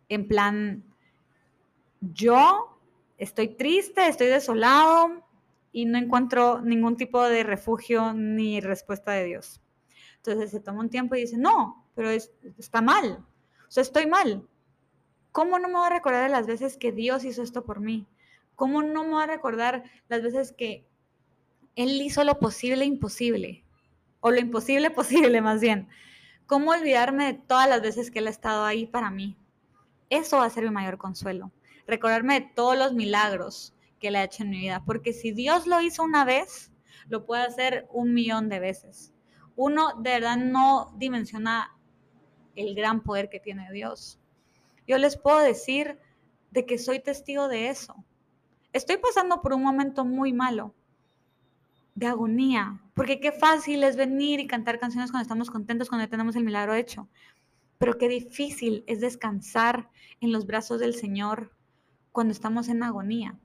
En 0.08 0.28
plan, 0.28 0.84
yo 2.00 2.78
estoy 3.18 3.48
triste, 3.48 4.06
estoy 4.06 4.28
desolado 4.28 5.24
y 5.72 5.86
no 5.86 5.98
encuentro 5.98 6.60
ningún 6.62 6.96
tipo 6.96 7.22
de 7.22 7.42
refugio 7.42 8.12
ni 8.12 8.60
respuesta 8.60 9.12
de 9.12 9.24
Dios. 9.24 9.60
Entonces 10.24 10.50
se 10.50 10.60
toma 10.60 10.80
un 10.80 10.90
tiempo 10.90 11.14
y 11.14 11.22
dice, 11.22 11.38
no, 11.38 11.86
pero 11.94 12.10
está 12.10 12.82
mal, 12.82 13.24
o 13.66 13.70
sea, 13.70 13.82
estoy 13.82 14.06
mal. 14.06 14.46
¿Cómo 15.32 15.58
no 15.58 15.68
me 15.68 15.74
voy 15.74 15.86
a 15.86 15.90
recordar 15.90 16.28
las 16.28 16.46
veces 16.46 16.76
que 16.76 16.90
Dios 16.90 17.24
hizo 17.24 17.42
esto 17.42 17.64
por 17.64 17.80
mí? 17.80 18.06
¿Cómo 18.56 18.82
no 18.82 19.04
me 19.04 19.10
voy 19.10 19.22
a 19.22 19.26
recordar 19.26 19.84
las 20.08 20.22
veces 20.22 20.52
que 20.52 20.84
Él 21.76 22.02
hizo 22.02 22.24
lo 22.24 22.38
posible 22.40 22.84
imposible? 22.84 23.64
O 24.18 24.30
lo 24.30 24.40
imposible 24.40 24.90
posible 24.90 25.40
más 25.40 25.60
bien. 25.60 25.88
¿Cómo 26.46 26.72
olvidarme 26.72 27.26
de 27.26 27.34
todas 27.34 27.68
las 27.68 27.80
veces 27.80 28.10
que 28.10 28.18
Él 28.18 28.26
ha 28.26 28.30
estado 28.30 28.64
ahí 28.64 28.86
para 28.86 29.10
mí? 29.10 29.36
Eso 30.10 30.38
va 30.38 30.46
a 30.46 30.50
ser 30.50 30.64
mi 30.64 30.70
mayor 30.70 30.98
consuelo. 30.98 31.52
Recordarme 31.86 32.40
de 32.40 32.50
todos 32.54 32.76
los 32.76 32.92
milagros 32.92 33.72
que 34.00 34.08
Él 34.08 34.16
ha 34.16 34.24
hecho 34.24 34.42
en 34.42 34.50
mi 34.50 34.58
vida. 34.58 34.82
Porque 34.84 35.12
si 35.12 35.30
Dios 35.30 35.68
lo 35.68 35.80
hizo 35.80 36.02
una 36.02 36.24
vez, 36.24 36.72
lo 37.08 37.24
puede 37.24 37.44
hacer 37.44 37.86
un 37.92 38.12
millón 38.12 38.48
de 38.48 38.58
veces. 38.58 39.14
Uno 39.56 39.94
de 40.00 40.10
verdad 40.10 40.36
no 40.36 40.92
dimensiona 40.96 41.76
el 42.56 42.74
gran 42.74 43.02
poder 43.02 43.28
que 43.28 43.40
tiene 43.40 43.70
Dios. 43.72 44.18
Yo 44.86 44.98
les 44.98 45.16
puedo 45.16 45.38
decir 45.40 45.98
de 46.50 46.66
que 46.66 46.78
soy 46.78 47.00
testigo 47.00 47.48
de 47.48 47.68
eso. 47.68 47.94
Estoy 48.72 48.98
pasando 48.98 49.42
por 49.42 49.52
un 49.52 49.62
momento 49.62 50.04
muy 50.04 50.32
malo, 50.32 50.74
de 51.94 52.06
agonía, 52.06 52.80
porque 52.94 53.20
qué 53.20 53.32
fácil 53.32 53.84
es 53.84 53.96
venir 53.96 54.40
y 54.40 54.46
cantar 54.46 54.78
canciones 54.78 55.10
cuando 55.10 55.22
estamos 55.22 55.50
contentos, 55.50 55.88
cuando 55.88 56.08
tenemos 56.08 56.36
el 56.36 56.44
milagro 56.44 56.74
hecho. 56.74 57.08
Pero 57.78 57.98
qué 57.98 58.08
difícil 58.08 58.84
es 58.86 59.00
descansar 59.00 59.90
en 60.20 60.32
los 60.32 60.46
brazos 60.46 60.80
del 60.80 60.94
Señor 60.94 61.52
cuando 62.12 62.32
estamos 62.32 62.68
en 62.68 62.82
agonía. 62.82 63.38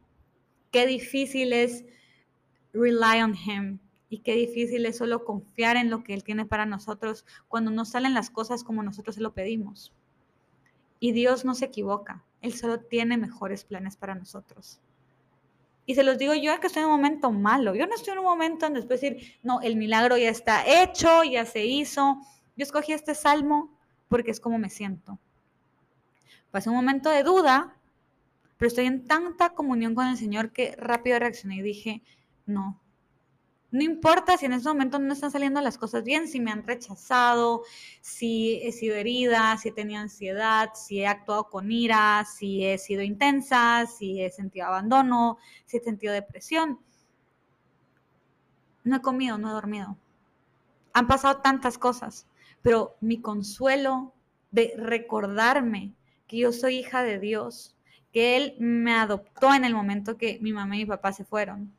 Qué 0.72 0.86
difícil 0.86 1.54
es 1.54 1.86
rely 2.74 3.22
on 3.22 3.36
Him 3.36 3.80
y 4.10 4.20
qué 4.20 4.36
difícil 4.36 4.86
es 4.86 4.98
solo 4.98 5.26
confiar 5.26 5.78
en 5.78 5.90
lo 5.90 6.04
que 6.04 6.14
Él 6.14 6.24
tiene 6.24 6.46
para 6.46 6.66
nosotros 6.66 7.26
cuando 7.48 7.72
no 7.72 7.86
salen 7.86 8.14
las 8.14 8.30
cosas 8.30 8.64
como 8.64 8.84
nosotros 8.84 9.16
se 9.16 9.22
lo 9.22 9.34
pedimos. 9.34 9.94
Y 11.00 11.12
Dios 11.12 11.46
no 11.46 11.56
se 11.56 11.66
equivoca, 11.66 12.24
Él 12.42 12.54
solo 12.54 12.80
tiene 12.80 13.18
mejores 13.18 13.66
planes 13.66 13.98
para 13.98 14.16
nosotros. 14.16 14.80
Y 15.88 15.96
se 15.96 16.04
los 16.04 16.18
digo 16.18 16.34
yo 16.34 16.60
que 16.60 16.68
estoy 16.68 16.82
en 16.82 16.90
un 16.90 16.96
momento 16.96 17.32
malo. 17.32 17.76
Yo 17.76 17.86
no 17.86 17.94
estoy 17.94 18.14
en 18.14 18.20
un 18.20 18.26
momento 18.26 18.66
en 18.66 18.74
después 18.74 19.02
decir, 19.02 19.38
no, 19.44 19.62
el 19.62 19.76
milagro 19.76 20.18
ya 20.18 20.30
está 20.30 20.64
hecho, 20.66 21.24
ya 21.24 21.46
se 21.46 21.64
hizo. 21.64 22.18
Yo 22.56 22.64
escogí 22.64 22.92
este 22.92 23.14
salmo 23.14 23.78
porque 24.08 24.32
es 24.32 24.40
como 24.40 24.58
me 24.58 24.70
siento. 24.70 25.20
Pasé 26.50 26.70
un 26.70 26.76
momento 26.76 27.10
de 27.10 27.22
duda, 27.22 27.78
pero 28.58 28.68
estoy 28.68 28.86
en 28.86 29.06
tanta 29.06 29.52
comunión 29.52 29.94
con 29.94 30.08
el 30.08 30.18
Señor 30.18 30.52
que 30.52 30.76
rápido 30.78 31.20
reaccioné 31.20 31.58
y 31.58 31.62
dije, 31.62 32.02
no, 32.48 32.82
no 33.72 33.84
importa 33.84 34.38
si 34.38 34.46
en 34.46 34.54
ese 34.54 34.70
momento 34.70 35.00
no 35.00 35.12
están 35.12 35.32
saliendo 35.32 35.60
las 35.60 35.78
cosas 35.78 36.04
bien, 36.04 36.28
si 36.28 36.40
me 36.40 36.52
han 36.52 36.66
rechazado, 36.66 37.64
si 38.00 38.62
he 38.64 38.72
sido 38.72 38.96
herida, 38.96 39.58
si 39.58 39.70
he 39.70 39.72
tenido 39.72 40.02
ansiedad, 40.02 40.70
si 40.76 41.02
he 41.02 41.08
actuado 41.08 41.50
con 41.50 41.72
ira, 41.72 42.26
si 42.26 42.64
he 42.64 42.78
sido 42.78 43.02
intensa, 43.02 43.86
si 43.86 44.22
he 44.22 44.30
sentido 44.30 44.68
abandono, 44.68 45.38
si 45.66 45.78
he 45.78 45.80
sentido 45.82 46.14
depresión. 46.14 46.80
No 48.84 48.98
he 48.98 49.02
comido, 49.02 49.38
no 49.38 49.50
he 49.50 49.54
dormido. 49.54 49.98
Han 50.94 51.08
pasado 51.08 51.42
tantas 51.42 51.78
cosas, 51.78 52.28
pero 52.62 52.96
mi 53.02 53.20
consuelo 53.20 54.14
de 54.52 54.74
recordarme 54.78 55.94
que 56.28 56.38
yo 56.38 56.54
soy 56.54 56.78
hija 56.78 57.04
de 57.04 57.20
Dios, 57.20 57.76
que 58.14 58.38
Él 58.38 58.56
me 58.60 58.94
adoptó 58.94 59.54
en 59.54 59.66
el 59.66 59.74
momento 59.74 60.18
que 60.18 60.40
mi 60.42 60.54
mamá 60.54 60.78
y 60.78 60.80
mi 60.80 60.86
papá 60.86 61.12
se 61.12 61.26
fueron 61.26 61.74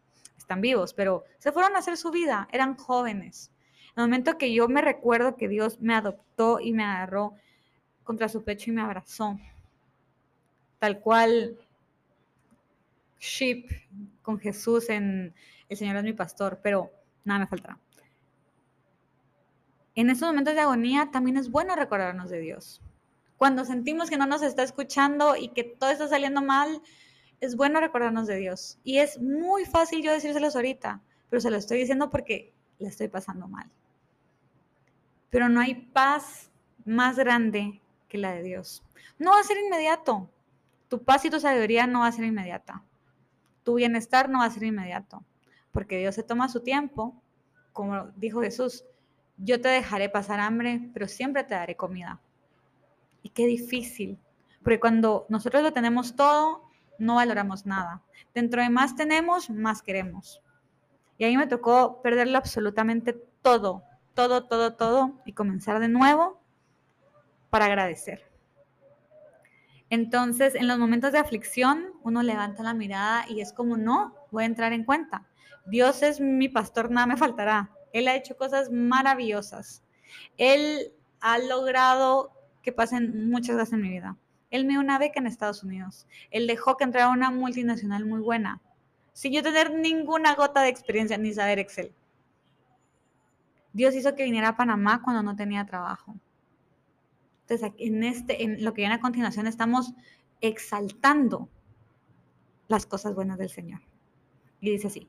están 0.46 0.60
vivos, 0.60 0.94
pero 0.94 1.24
se 1.38 1.50
fueron 1.50 1.74
a 1.74 1.80
hacer 1.80 1.96
su 1.96 2.12
vida, 2.12 2.46
eran 2.52 2.76
jóvenes. 2.76 3.50
En 3.96 4.04
el 4.04 4.08
momento 4.08 4.38
que 4.38 4.54
yo 4.54 4.68
me 4.68 4.80
recuerdo 4.80 5.36
que 5.36 5.48
Dios 5.48 5.80
me 5.80 5.92
adoptó 5.92 6.60
y 6.60 6.72
me 6.72 6.84
agarró 6.84 7.34
contra 8.04 8.28
su 8.28 8.44
pecho 8.44 8.70
y 8.70 8.74
me 8.74 8.82
abrazó, 8.82 9.40
tal 10.78 11.00
cual 11.00 11.58
sheep 13.18 13.66
con 14.22 14.38
Jesús 14.38 14.88
en 14.88 15.34
El 15.68 15.76
Señor 15.76 15.96
es 15.96 16.04
mi 16.04 16.12
pastor, 16.12 16.60
pero 16.62 16.92
nada 17.24 17.40
me 17.40 17.46
faltará. 17.48 17.80
En 19.96 20.10
esos 20.10 20.28
momentos 20.28 20.54
de 20.54 20.60
agonía 20.60 21.08
también 21.10 21.38
es 21.38 21.50
bueno 21.50 21.74
recordarnos 21.74 22.30
de 22.30 22.38
Dios. 22.38 22.80
Cuando 23.36 23.64
sentimos 23.64 24.10
que 24.10 24.16
no 24.16 24.26
nos 24.26 24.42
está 24.42 24.62
escuchando 24.62 25.34
y 25.34 25.48
que 25.48 25.64
todo 25.64 25.90
está 25.90 26.06
saliendo 26.06 26.40
mal, 26.40 26.82
es 27.40 27.56
bueno 27.56 27.80
recordarnos 27.80 28.26
de 28.26 28.36
Dios. 28.36 28.78
Y 28.84 28.98
es 28.98 29.20
muy 29.20 29.64
fácil 29.64 30.02
yo 30.02 30.12
decírselos 30.12 30.56
ahorita, 30.56 31.02
pero 31.28 31.40
se 31.40 31.50
lo 31.50 31.56
estoy 31.56 31.78
diciendo 31.78 32.10
porque 32.10 32.52
le 32.78 32.88
estoy 32.88 33.08
pasando 33.08 33.48
mal. 33.48 33.70
Pero 35.30 35.48
no 35.48 35.60
hay 35.60 35.74
paz 35.74 36.50
más 36.84 37.16
grande 37.16 37.80
que 38.08 38.18
la 38.18 38.32
de 38.32 38.42
Dios. 38.42 38.82
No 39.18 39.32
va 39.32 39.40
a 39.40 39.44
ser 39.44 39.58
inmediato. 39.58 40.30
Tu 40.88 41.02
paz 41.02 41.24
y 41.24 41.30
tu 41.30 41.40
sabiduría 41.40 41.86
no 41.86 42.00
va 42.00 42.06
a 42.06 42.12
ser 42.12 42.24
inmediata. 42.24 42.82
Tu 43.64 43.74
bienestar 43.74 44.28
no 44.28 44.38
va 44.38 44.44
a 44.44 44.50
ser 44.50 44.62
inmediato. 44.62 45.24
Porque 45.72 45.98
Dios 45.98 46.14
se 46.14 46.22
toma 46.22 46.48
su 46.48 46.60
tiempo, 46.60 47.20
como 47.72 48.06
dijo 48.16 48.40
Jesús, 48.40 48.84
yo 49.36 49.60
te 49.60 49.68
dejaré 49.68 50.08
pasar 50.08 50.40
hambre, 50.40 50.88
pero 50.94 51.08
siempre 51.08 51.44
te 51.44 51.54
daré 51.54 51.76
comida. 51.76 52.20
Y 53.22 53.30
qué 53.30 53.46
difícil. 53.46 54.18
Porque 54.62 54.80
cuando 54.80 55.26
nosotros 55.28 55.62
lo 55.62 55.72
tenemos 55.72 56.16
todo, 56.16 56.65
no 56.98 57.16
valoramos 57.16 57.66
nada. 57.66 58.02
Dentro 58.34 58.62
de 58.62 58.70
más 58.70 58.96
tenemos, 58.96 59.50
más 59.50 59.82
queremos. 59.82 60.42
Y 61.18 61.24
ahí 61.24 61.36
me 61.36 61.46
tocó 61.46 62.02
perderlo 62.02 62.38
absolutamente 62.38 63.12
todo, 63.42 63.82
todo, 64.14 64.44
todo, 64.44 64.74
todo 64.74 65.20
y 65.24 65.32
comenzar 65.32 65.80
de 65.80 65.88
nuevo 65.88 66.40
para 67.50 67.66
agradecer. 67.66 68.30
Entonces, 69.88 70.54
en 70.54 70.66
los 70.66 70.78
momentos 70.78 71.12
de 71.12 71.18
aflicción, 71.18 71.92
uno 72.02 72.22
levanta 72.22 72.62
la 72.62 72.74
mirada 72.74 73.24
y 73.28 73.40
es 73.40 73.52
como, 73.52 73.76
no, 73.76 74.14
voy 74.30 74.42
a 74.42 74.46
entrar 74.46 74.72
en 74.72 74.84
cuenta. 74.84 75.26
Dios 75.64 76.02
es 76.02 76.20
mi 76.20 76.48
pastor, 76.48 76.90
nada 76.90 77.06
me 77.06 77.16
faltará. 77.16 77.70
Él 77.92 78.08
ha 78.08 78.16
hecho 78.16 78.36
cosas 78.36 78.70
maravillosas. 78.70 79.84
Él 80.36 80.92
ha 81.20 81.38
logrado 81.38 82.32
que 82.62 82.72
pasen 82.72 83.30
muchas 83.30 83.54
cosas 83.54 83.72
en 83.72 83.80
mi 83.80 83.90
vida. 83.90 84.16
Él 84.56 84.64
me 84.64 84.72
dio 84.72 84.80
una 84.80 84.98
beca 84.98 85.20
en 85.20 85.26
Estados 85.26 85.62
Unidos. 85.62 86.06
Él 86.30 86.46
dejó 86.46 86.78
que 86.78 86.84
entrara 86.84 87.10
una 87.10 87.30
multinacional 87.30 88.06
muy 88.06 88.20
buena, 88.20 88.62
sin 89.12 89.34
yo 89.34 89.42
tener 89.42 89.74
ninguna 89.74 90.34
gota 90.34 90.62
de 90.62 90.70
experiencia 90.70 91.18
ni 91.18 91.32
saber 91.34 91.58
Excel. 91.58 91.92
Dios 93.74 93.94
hizo 93.94 94.14
que 94.14 94.24
viniera 94.24 94.48
a 94.48 94.56
Panamá 94.56 95.02
cuando 95.02 95.22
no 95.22 95.36
tenía 95.36 95.66
trabajo. 95.66 96.16
Entonces, 97.42 97.72
en, 97.78 98.02
este, 98.02 98.42
en 98.42 98.64
lo 98.64 98.72
que 98.72 98.80
viene 98.80 98.94
a 98.94 99.00
continuación, 99.00 99.46
estamos 99.46 99.92
exaltando 100.40 101.50
las 102.68 102.86
cosas 102.86 103.14
buenas 103.14 103.36
del 103.36 103.50
Señor. 103.50 103.82
Y 104.60 104.70
dice 104.70 104.86
así, 104.86 105.06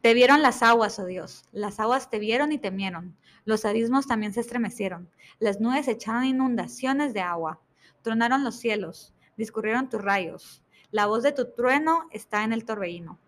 te 0.00 0.14
vieron 0.14 0.40
las 0.40 0.62
aguas, 0.62 0.98
oh 0.98 1.04
Dios, 1.04 1.44
las 1.52 1.78
aguas 1.78 2.08
te 2.08 2.18
vieron 2.18 2.52
y 2.52 2.58
temieron, 2.58 3.14
los 3.44 3.66
abismos 3.66 4.06
también 4.06 4.32
se 4.32 4.40
estremecieron, 4.40 5.10
las 5.40 5.60
nubes 5.60 5.88
echaron 5.88 6.24
inundaciones 6.24 7.12
de 7.12 7.20
agua, 7.20 7.60
Tronaron 8.02 8.44
los 8.44 8.56
cielos, 8.56 9.14
discurrieron 9.36 9.88
tus 9.88 10.02
rayos. 10.02 10.62
La 10.90 11.06
voz 11.06 11.22
de 11.22 11.32
tu 11.32 11.52
trueno 11.52 12.08
está 12.10 12.44
en 12.44 12.52
el 12.52 12.64
torbellino. 12.64 13.18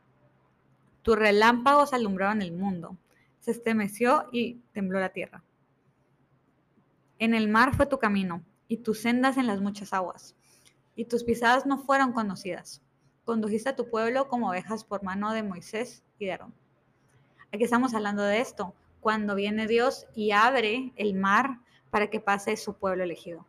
Tus 1.02 1.16
relámpagos 1.16 1.92
alumbraron 1.92 2.42
el 2.42 2.52
mundo. 2.52 2.96
Se 3.40 3.50
estremeció 3.50 4.28
y 4.32 4.60
tembló 4.72 5.00
la 5.00 5.10
tierra. 5.10 5.42
En 7.18 7.34
el 7.34 7.48
mar 7.48 7.74
fue 7.74 7.86
tu 7.86 7.98
camino, 7.98 8.42
y 8.70 8.78
tus 8.78 9.00
sendas 9.00 9.36
en 9.36 9.46
las 9.46 9.60
muchas 9.60 9.92
aguas. 9.92 10.36
Y 10.94 11.06
tus 11.06 11.24
pisadas 11.24 11.66
no 11.66 11.76
fueron 11.76 12.12
conocidas. 12.12 12.80
Condujiste 13.24 13.68
a 13.68 13.76
tu 13.76 13.90
pueblo 13.90 14.28
como 14.28 14.48
ovejas 14.48 14.84
por 14.84 15.02
mano 15.02 15.32
de 15.32 15.42
Moisés 15.42 16.04
y 16.18 16.26
de 16.26 16.32
Aarón. 16.32 16.54
Aquí 17.52 17.64
estamos 17.64 17.94
hablando 17.94 18.22
de 18.22 18.40
esto, 18.40 18.74
cuando 19.00 19.34
viene 19.34 19.66
Dios 19.66 20.06
y 20.14 20.30
abre 20.30 20.92
el 20.96 21.14
mar 21.14 21.58
para 21.90 22.10
que 22.10 22.20
pase 22.20 22.56
su 22.56 22.74
pueblo 22.74 23.02
elegido. 23.02 23.44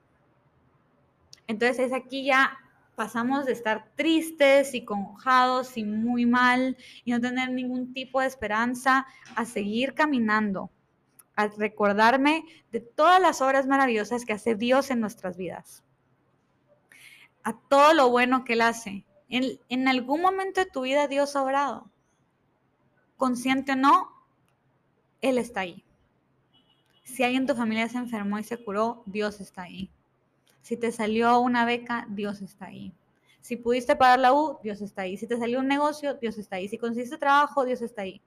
Entonces 1.47 1.93
aquí 1.93 2.25
ya 2.25 2.57
pasamos 2.95 3.45
de 3.45 3.53
estar 3.53 3.91
tristes 3.95 4.73
y 4.73 4.85
conjados 4.85 5.77
y 5.77 5.83
muy 5.83 6.25
mal 6.25 6.77
y 7.03 7.11
no 7.11 7.19
tener 7.19 7.49
ningún 7.49 7.93
tipo 7.93 8.21
de 8.21 8.27
esperanza 8.27 9.07
a 9.35 9.45
seguir 9.45 9.93
caminando, 9.93 10.69
a 11.35 11.47
recordarme 11.47 12.45
de 12.71 12.79
todas 12.79 13.21
las 13.21 13.41
obras 13.41 13.65
maravillosas 13.65 14.25
que 14.25 14.33
hace 14.33 14.55
Dios 14.55 14.91
en 14.91 14.99
nuestras 14.99 15.37
vidas, 15.37 15.83
a 17.43 17.57
todo 17.57 17.93
lo 17.93 18.09
bueno 18.09 18.43
que 18.43 18.53
Él 18.53 18.61
hace. 18.61 19.05
En, 19.29 19.59
en 19.69 19.87
algún 19.87 20.21
momento 20.21 20.61
de 20.61 20.69
tu 20.69 20.81
vida 20.81 21.07
Dios 21.07 21.35
ha 21.35 21.43
obrado. 21.43 21.89
Consciente 23.17 23.71
o 23.71 23.75
no, 23.75 24.11
Él 25.21 25.37
está 25.37 25.61
ahí. 25.61 25.83
Si 27.03 27.23
alguien 27.23 27.43
en 27.43 27.47
tu 27.47 27.55
familia 27.55 27.89
se 27.89 27.97
enfermó 27.97 28.37
y 28.37 28.43
se 28.43 28.63
curó, 28.63 29.03
Dios 29.05 29.41
está 29.41 29.63
ahí. 29.63 29.89
Si 30.61 30.77
te 30.77 30.91
salió 30.91 31.39
una 31.39 31.65
beca, 31.65 32.05
Dios 32.09 32.41
está 32.41 32.65
ahí. 32.65 32.93
Si 33.41 33.55
pudiste 33.55 33.95
pagar 33.95 34.19
la 34.19 34.33
U, 34.33 34.59
Dios 34.61 34.81
está 34.81 35.03
ahí. 35.03 35.17
Si 35.17 35.27
te 35.27 35.37
salió 35.37 35.59
un 35.59 35.67
negocio, 35.67 36.13
Dios 36.15 36.37
está 36.37 36.57
ahí. 36.57 36.67
Si 36.67 36.77
conseguiste 36.77 37.17
trabajo, 37.17 37.65
Dios 37.65 37.81
está 37.81 38.03
ahí. 38.03 38.21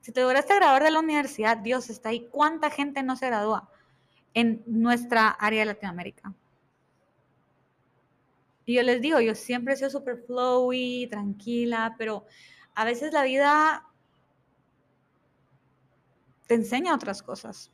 Si 0.00 0.12
te 0.12 0.20
lograste 0.20 0.54
graduar 0.54 0.84
de 0.84 0.90
la 0.90 1.00
universidad, 1.00 1.56
Dios 1.56 1.90
está 1.90 2.10
ahí. 2.10 2.28
¿Cuánta 2.30 2.70
gente 2.70 3.02
no 3.02 3.16
se 3.16 3.26
gradúa 3.26 3.68
en 4.34 4.62
nuestra 4.66 5.28
área 5.28 5.60
de 5.60 5.66
Latinoamérica? 5.66 6.34
Y 8.66 8.74
yo 8.74 8.82
les 8.82 9.00
digo, 9.00 9.20
yo 9.20 9.34
siempre 9.34 9.74
he 9.74 9.76
sido 9.76 9.90
súper 9.90 10.18
flowy, 10.18 11.08
tranquila, 11.10 11.94
pero 11.98 12.24
a 12.74 12.84
veces 12.84 13.12
la 13.12 13.22
vida 13.22 13.86
te 16.46 16.54
enseña 16.54 16.94
otras 16.94 17.22
cosas. 17.22 17.70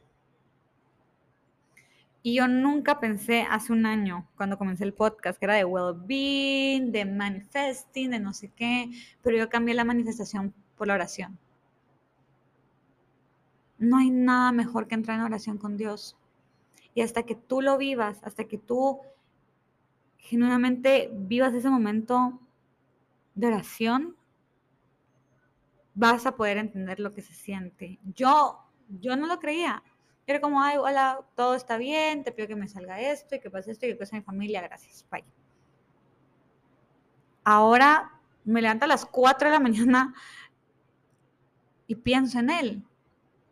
Y 2.22 2.34
yo 2.34 2.48
nunca 2.48 3.00
pensé 3.00 3.46
hace 3.48 3.72
un 3.72 3.86
año, 3.86 4.28
cuando 4.36 4.58
comencé 4.58 4.84
el 4.84 4.92
podcast, 4.92 5.38
que 5.38 5.46
era 5.46 5.54
de 5.54 5.64
well-being, 5.64 6.92
de 6.92 7.06
manifesting, 7.06 8.10
de 8.10 8.20
no 8.20 8.34
sé 8.34 8.52
qué, 8.54 8.90
pero 9.22 9.38
yo 9.38 9.48
cambié 9.48 9.74
la 9.74 9.84
manifestación 9.84 10.52
por 10.76 10.86
la 10.86 10.94
oración. 10.94 11.38
No 13.78 13.96
hay 13.96 14.10
nada 14.10 14.52
mejor 14.52 14.86
que 14.86 14.94
entrar 14.94 15.18
en 15.18 15.24
oración 15.24 15.56
con 15.56 15.78
Dios. 15.78 16.18
Y 16.94 17.00
hasta 17.00 17.22
que 17.22 17.34
tú 17.34 17.62
lo 17.62 17.78
vivas, 17.78 18.20
hasta 18.22 18.44
que 18.44 18.58
tú 18.58 19.00
genuinamente 20.18 21.10
vivas 21.12 21.54
ese 21.54 21.70
momento 21.70 22.38
de 23.34 23.46
oración, 23.46 24.16
vas 25.94 26.26
a 26.26 26.36
poder 26.36 26.58
entender 26.58 27.00
lo 27.00 27.12
que 27.12 27.22
se 27.22 27.32
siente. 27.32 27.98
Yo, 28.14 28.58
yo 28.88 29.16
no 29.16 29.26
lo 29.26 29.38
creía. 29.38 29.82
Era 30.30 30.40
como, 30.40 30.62
ay, 30.62 30.76
hola, 30.76 31.26
todo 31.34 31.56
está 31.56 31.76
bien, 31.76 32.22
te 32.22 32.30
pido 32.30 32.46
que 32.46 32.54
me 32.54 32.68
salga 32.68 33.00
esto 33.00 33.34
y 33.34 33.40
que 33.40 33.50
pase 33.50 33.72
esto 33.72 33.86
y 33.86 33.88
que 33.88 33.96
pase 33.96 34.14
mi 34.14 34.22
familia, 34.22 34.60
gracias, 34.60 35.04
bye. 35.10 35.24
Ahora 37.42 38.12
me 38.44 38.62
levanto 38.62 38.84
a 38.84 38.88
las 38.88 39.04
4 39.04 39.48
de 39.48 39.52
la 39.52 39.58
mañana 39.68 40.14
y 41.88 41.96
pienso 41.96 42.38
en 42.38 42.50
él. 42.50 42.84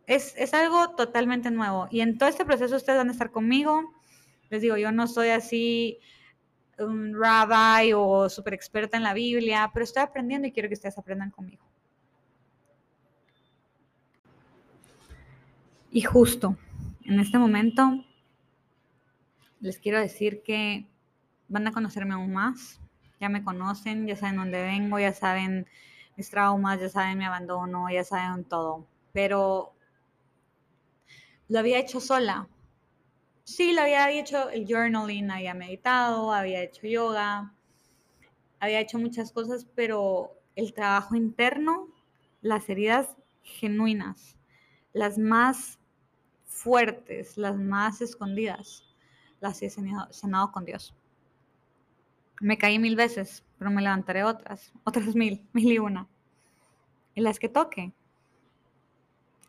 Es, 0.07 0.33
es 0.37 0.53
algo 0.53 0.91
totalmente 0.91 1.51
nuevo. 1.51 1.89
Y 1.91 1.99
en 1.99 2.17
todo 2.17 2.29
este 2.29 2.45
proceso 2.45 2.77
ustedes 2.77 2.97
van 2.97 3.09
a 3.09 3.11
estar 3.11 3.29
conmigo. 3.29 3.93
Les 4.49 4.61
digo, 4.61 4.77
yo 4.77 4.93
no 4.93 5.05
soy 5.07 5.31
así 5.31 5.99
un 6.77 7.13
rabbi 7.13 7.91
o 7.93 8.29
súper 8.29 8.53
experta 8.53 8.95
en 8.95 9.03
la 9.03 9.13
Biblia, 9.13 9.69
pero 9.73 9.83
estoy 9.83 10.03
aprendiendo 10.03 10.47
y 10.47 10.53
quiero 10.53 10.69
que 10.69 10.75
ustedes 10.75 10.97
aprendan 10.97 11.31
conmigo. 11.31 11.65
Y 15.91 16.03
justo 16.03 16.55
en 17.09 17.19
este 17.19 17.39
momento 17.39 18.05
les 19.59 19.79
quiero 19.79 19.99
decir 19.99 20.43
que 20.43 20.87
van 21.47 21.67
a 21.67 21.71
conocerme 21.71 22.13
aún 22.13 22.31
más. 22.31 22.79
Ya 23.19 23.29
me 23.29 23.43
conocen, 23.43 24.07
ya 24.07 24.15
saben 24.15 24.37
dónde 24.37 24.61
vengo, 24.61 24.99
ya 24.99 25.11
saben 25.11 25.67
mis 26.15 26.29
traumas, 26.29 26.79
ya 26.79 26.87
saben 26.87 27.17
mi 27.17 27.25
abandono, 27.25 27.89
ya 27.89 28.03
saben 28.03 28.45
todo. 28.45 28.87
Pero 29.11 29.73
lo 31.49 31.59
había 31.59 31.79
hecho 31.79 31.99
sola. 31.99 32.47
Sí, 33.43 33.73
lo 33.73 33.81
había 33.81 34.09
hecho 34.11 34.49
el 34.51 34.65
journaling, 34.67 35.31
había 35.31 35.55
meditado, 35.55 36.31
había 36.31 36.61
hecho 36.61 36.87
yoga, 36.87 37.53
había 38.59 38.79
hecho 38.79 38.99
muchas 38.99 39.31
cosas, 39.31 39.65
pero 39.75 40.39
el 40.55 40.73
trabajo 40.73 41.15
interno, 41.15 41.87
las 42.41 42.69
heridas 42.69 43.17
genuinas, 43.41 44.37
las 44.93 45.17
más 45.17 45.78
fuertes, 46.59 47.37
las 47.37 47.55
más 47.57 48.01
escondidas, 48.01 48.83
las 49.39 49.61
he 49.61 49.69
sanado, 49.69 50.51
con 50.51 50.65
Dios. 50.65 50.93
Me 52.41 52.57
caí 52.57 52.79
mil 52.79 52.95
veces, 52.95 53.45
pero 53.57 53.71
me 53.71 53.81
levantaré 53.81 54.23
otras, 54.23 54.73
otras 54.83 55.15
mil, 55.15 55.47
mil 55.53 55.71
y 55.71 55.79
una. 55.79 56.07
Y 57.15 57.21
las 57.21 57.39
que 57.39 57.49
toque. 57.49 57.93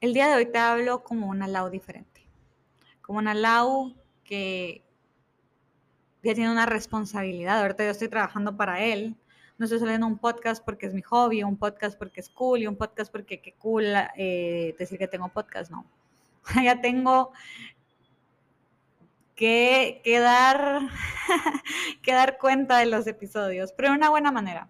El 0.00 0.14
día 0.14 0.28
de 0.28 0.36
hoy 0.36 0.46
te 0.46 0.58
hablo 0.58 1.02
como 1.02 1.28
una 1.28 1.46
Lau 1.46 1.68
diferente. 1.68 2.26
Como 3.02 3.18
una 3.18 3.34
Lau 3.34 3.94
que 4.24 4.84
ya 6.22 6.34
tiene 6.34 6.50
una 6.50 6.66
responsabilidad. 6.66 7.60
Ahorita 7.60 7.84
yo 7.84 7.90
estoy 7.90 8.08
trabajando 8.08 8.56
para 8.56 8.82
él. 8.82 9.16
No 9.58 9.64
estoy 9.64 9.78
saliendo 9.78 10.06
un 10.06 10.16
podcast 10.16 10.64
porque 10.64 10.86
es 10.86 10.94
mi 10.94 11.02
hobby, 11.02 11.42
un 11.42 11.58
podcast 11.58 11.98
porque 11.98 12.20
es 12.20 12.30
cool 12.30 12.60
y 12.60 12.66
un 12.66 12.76
podcast 12.76 13.12
porque 13.12 13.42
qué 13.42 13.52
cool 13.54 13.84
eh, 14.16 14.74
decir 14.78 14.98
que 14.98 15.06
tengo 15.06 15.28
podcast. 15.28 15.70
No 15.70 15.84
ya 16.64 16.80
tengo 16.80 17.32
que, 19.40 20.02
dar, 20.20 20.80
que 22.02 22.12
dar 22.12 22.36
cuenta 22.36 22.78
de 22.78 22.86
los 22.86 23.06
episodios, 23.06 23.72
pero 23.72 23.90
de 23.90 23.96
una 23.96 24.10
buena 24.10 24.30
manera. 24.30 24.68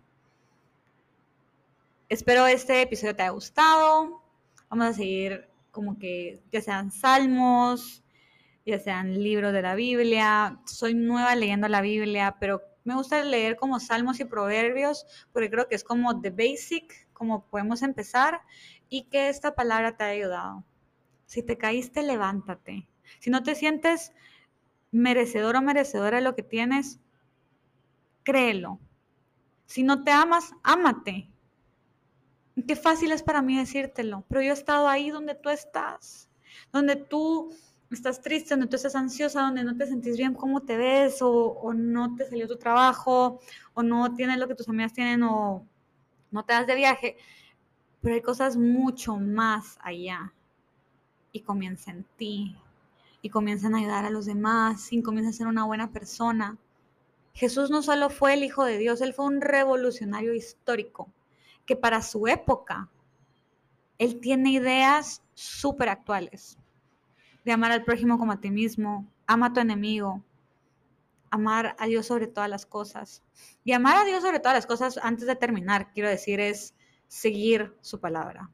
Espero 2.09 2.46
este 2.46 2.83
episodio 2.83 3.16
te 3.16 3.22
haya 3.22 3.33
gustado. 3.33 4.22
Vamos 4.68 4.87
a 4.87 4.92
seguir 4.92 5.48
como 5.72 5.98
que 5.98 6.40
ya 6.52 6.61
sean 6.61 6.92
salmos, 6.92 8.04
ya 8.64 8.78
sean 8.78 9.20
libros 9.22 9.52
de 9.52 9.62
la 9.62 9.74
Biblia. 9.74 10.61
Soy 10.66 10.94
nueva 10.94 11.35
leyendo 11.35 11.66
la 11.66 11.80
Biblia, 11.80 12.37
pero 12.38 12.62
me 12.85 12.94
gusta 12.94 13.22
leer 13.24 13.56
como 13.56 13.80
salmos 13.80 14.20
y 14.20 14.24
proverbios 14.24 15.04
porque 15.33 15.50
creo 15.50 15.68
que 15.68 15.74
es 15.74 15.85
como 15.85 16.20
the 16.20 16.30
basic, 16.30 17.09
como 17.12 17.44
podemos 17.46 17.83
empezar 17.83 18.40
y 18.88 19.09
que 19.09 19.28
esta 19.28 19.54
palabra 19.54 19.96
te 19.96 20.04
ha 20.04 20.09
ayudado. 20.09 20.64
Si 21.31 21.45
te 21.45 21.57
caíste, 21.57 22.03
levántate. 22.03 22.88
Si 23.21 23.31
no 23.31 23.45
te 23.45 23.55
sientes 23.55 24.12
merecedor 24.90 25.55
o 25.55 25.62
merecedora 25.62 26.16
de 26.16 26.25
lo 26.25 26.35
que 26.35 26.43
tienes, 26.43 26.99
créelo. 28.25 28.81
Si 29.64 29.85
no 29.85 30.03
te 30.03 30.11
amas, 30.11 30.53
ámate. 30.64 31.31
Qué 32.66 32.75
fácil 32.75 33.12
es 33.12 33.23
para 33.23 33.43
mí 33.43 33.57
decírtelo, 33.57 34.25
pero 34.29 34.43
yo 34.43 34.51
he 34.51 34.55
estado 34.55 34.88
ahí 34.88 35.11
donde 35.11 35.37
tú 35.37 35.51
estás, 35.51 36.29
donde 36.73 36.97
tú 36.97 37.55
estás 37.93 38.21
triste, 38.23 38.55
donde 38.55 38.66
tú 38.66 38.75
estás 38.75 38.97
ansiosa, 38.97 39.43
donde 39.43 39.62
no 39.62 39.77
te 39.77 39.87
sentís 39.87 40.16
bien 40.16 40.35
cómo 40.35 40.62
te 40.62 40.77
ves, 40.77 41.23
o, 41.23 41.31
o, 41.31 41.73
no 41.73 42.16
te 42.16 42.29
salió 42.29 42.49
tu 42.49 42.57
trabajo, 42.57 43.38
o 43.75 43.85
no 43.85 44.16
tienes 44.16 44.38
lo 44.38 44.49
que 44.49 44.57
tus 44.57 44.69
amigas 44.69 44.93
tienen, 44.93 45.23
o 45.23 45.64
no 46.33 46.45
te 46.45 46.55
das 46.55 46.66
de 46.66 46.75
viaje. 46.75 47.16
Pero 48.01 48.16
hay 48.16 48.21
cosas 48.21 48.57
mucho 48.57 49.16
más 49.16 49.79
allá 49.81 50.35
y 51.33 51.40
comienza 51.40 51.90
en 51.90 52.05
ti 52.16 52.57
y 53.23 53.31
comienzan 53.31 53.75
a 53.75 53.79
ayudar 53.79 54.05
a 54.05 54.11
los 54.11 54.27
demás 54.27 54.93
y 54.93 55.03
comienza 55.03 55.31
a 55.31 55.35
ser 55.35 55.47
una 55.47 55.64
buena 55.64 55.93
persona. 55.93 56.59
Jesús 57.35 57.71
no 57.71 57.83
solo 57.83 58.11
fue 58.11 58.35
el 58.35 58.45
Hijo 58.45 58.64
de 58.64 58.79
Dios, 58.79 59.01
Él 59.01 59.14
fue 59.14 59.27
un 59.27 59.40
revolucionario 59.40 60.35
histórico 60.35 61.12
que 61.66 61.77
para 61.77 62.03
su 62.03 62.27
época, 62.27 62.88
Él 63.99 64.21
tiene 64.21 64.51
ideas 64.51 65.23
súper 65.35 65.88
actuales 65.88 66.59
de 67.45 67.53
amar 67.53 67.73
al 67.73 67.85
prójimo 67.85 68.19
como 68.19 68.33
a 68.33 68.40
ti 68.40 68.51
mismo, 68.51 69.07
ama 69.27 69.47
a 69.47 69.53
tu 69.53 69.61
enemigo, 69.61 70.23
amar 71.31 71.77
a 71.79 71.87
Dios 71.87 72.07
sobre 72.07 72.27
todas 72.27 72.51
las 72.51 72.66
cosas. 72.66 73.23
Y 73.64 73.73
amar 73.73 73.97
a 73.97 74.05
Dios 74.05 74.23
sobre 74.23 74.40
todas 74.40 74.57
las 74.57 74.66
cosas, 74.66 74.99
antes 75.03 75.27
de 75.27 75.37
terminar, 75.37 75.93
quiero 75.93 76.09
decir, 76.09 76.40
es 76.40 76.75
seguir 77.09 77.75
su 77.81 78.01
palabra. 78.01 78.51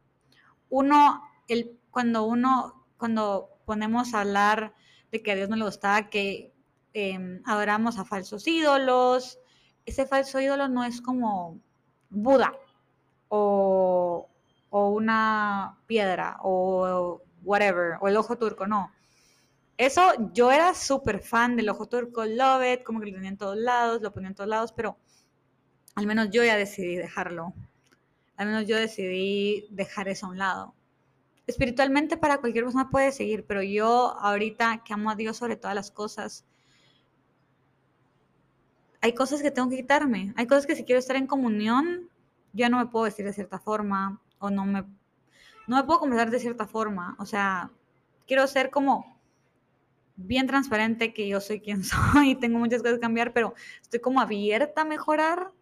Uno, 0.68 1.22
el 1.48 1.78
cuando 1.96 2.24
uno, 2.24 2.84
cuando 2.98 3.58
ponemos 3.64 4.12
a 4.12 4.20
hablar 4.20 4.74
de 5.10 5.22
que 5.22 5.32
a 5.32 5.34
Dios 5.34 5.48
no 5.48 5.56
le 5.56 5.64
gustaba 5.64 6.10
que 6.10 6.52
em, 6.92 7.40
adoramos 7.46 7.98
a 7.98 8.04
falsos 8.04 8.46
ídolos, 8.46 9.38
ese 9.86 10.04
falso 10.04 10.38
ídolo 10.38 10.68
no 10.68 10.84
es 10.84 11.00
como 11.00 11.58
Buda 12.10 12.52
o, 13.28 14.28
una 14.70 15.78
piedra 15.86 16.36
o 16.42 17.22
whatever, 17.42 17.96
o 18.02 18.08
el 18.08 18.18
ojo 18.18 18.36
turco, 18.36 18.66
no. 18.66 18.92
Eso, 19.78 20.02
yo 20.34 20.52
era 20.52 20.74
súper 20.74 21.22
fan 21.22 21.56
del 21.56 21.70
ojo 21.70 21.86
turco, 21.86 22.26
love 22.26 22.74
it, 22.74 22.82
como 22.82 23.00
que 23.00 23.06
lo 23.06 23.14
tenía 23.14 23.30
en 23.30 23.38
todos 23.38 23.56
lados, 23.56 24.02
lo 24.02 24.12
ponía 24.12 24.28
en 24.28 24.34
todos 24.34 24.50
lados, 24.50 24.74
pero 24.74 24.98
al 25.94 26.06
menos 26.06 26.28
yo 26.28 26.44
ya 26.44 26.58
decidí 26.58 26.96
dejarlo. 26.96 27.54
Al 28.36 28.48
menos 28.48 28.66
yo 28.66 28.76
decidí 28.76 29.66
dejar 29.70 30.08
eso 30.08 30.26
a 30.26 30.28
un 30.28 30.36
lado 30.36 30.75
espiritualmente 31.46 32.16
para 32.16 32.38
cualquier 32.38 32.64
persona 32.64 32.90
puede 32.90 33.12
seguir, 33.12 33.46
pero 33.46 33.62
yo 33.62 34.16
ahorita 34.18 34.82
que 34.84 34.92
amo 34.92 35.10
a 35.10 35.14
Dios 35.16 35.36
sobre 35.36 35.56
todas 35.56 35.74
las 35.74 35.90
cosas, 35.90 36.44
hay 39.00 39.14
cosas 39.14 39.42
que 39.42 39.50
tengo 39.50 39.68
que 39.68 39.76
quitarme, 39.76 40.32
hay 40.36 40.46
cosas 40.46 40.66
que 40.66 40.74
si 40.74 40.84
quiero 40.84 40.98
estar 40.98 41.16
en 41.16 41.26
comunión, 41.26 42.10
ya 42.52 42.68
no 42.68 42.78
me 42.78 42.86
puedo 42.86 43.04
vestir 43.04 43.24
de 43.24 43.32
cierta 43.32 43.58
forma 43.58 44.20
o 44.38 44.50
no 44.50 44.64
me, 44.64 44.82
no 45.66 45.76
me 45.76 45.84
puedo 45.84 46.00
comportar 46.00 46.30
de 46.30 46.40
cierta 46.40 46.66
forma, 46.66 47.14
o 47.18 47.26
sea, 47.26 47.70
quiero 48.26 48.46
ser 48.48 48.70
como 48.70 49.16
bien 50.16 50.46
transparente 50.46 51.12
que 51.12 51.28
yo 51.28 51.40
soy 51.40 51.60
quien 51.60 51.84
soy 51.84 52.30
y 52.30 52.34
tengo 52.34 52.58
muchas 52.58 52.82
cosas 52.82 52.96
que 52.96 53.02
cambiar, 53.02 53.32
pero 53.32 53.54
estoy 53.80 54.00
como 54.00 54.20
abierta 54.20 54.82
a 54.82 54.84
mejorar, 54.84 55.52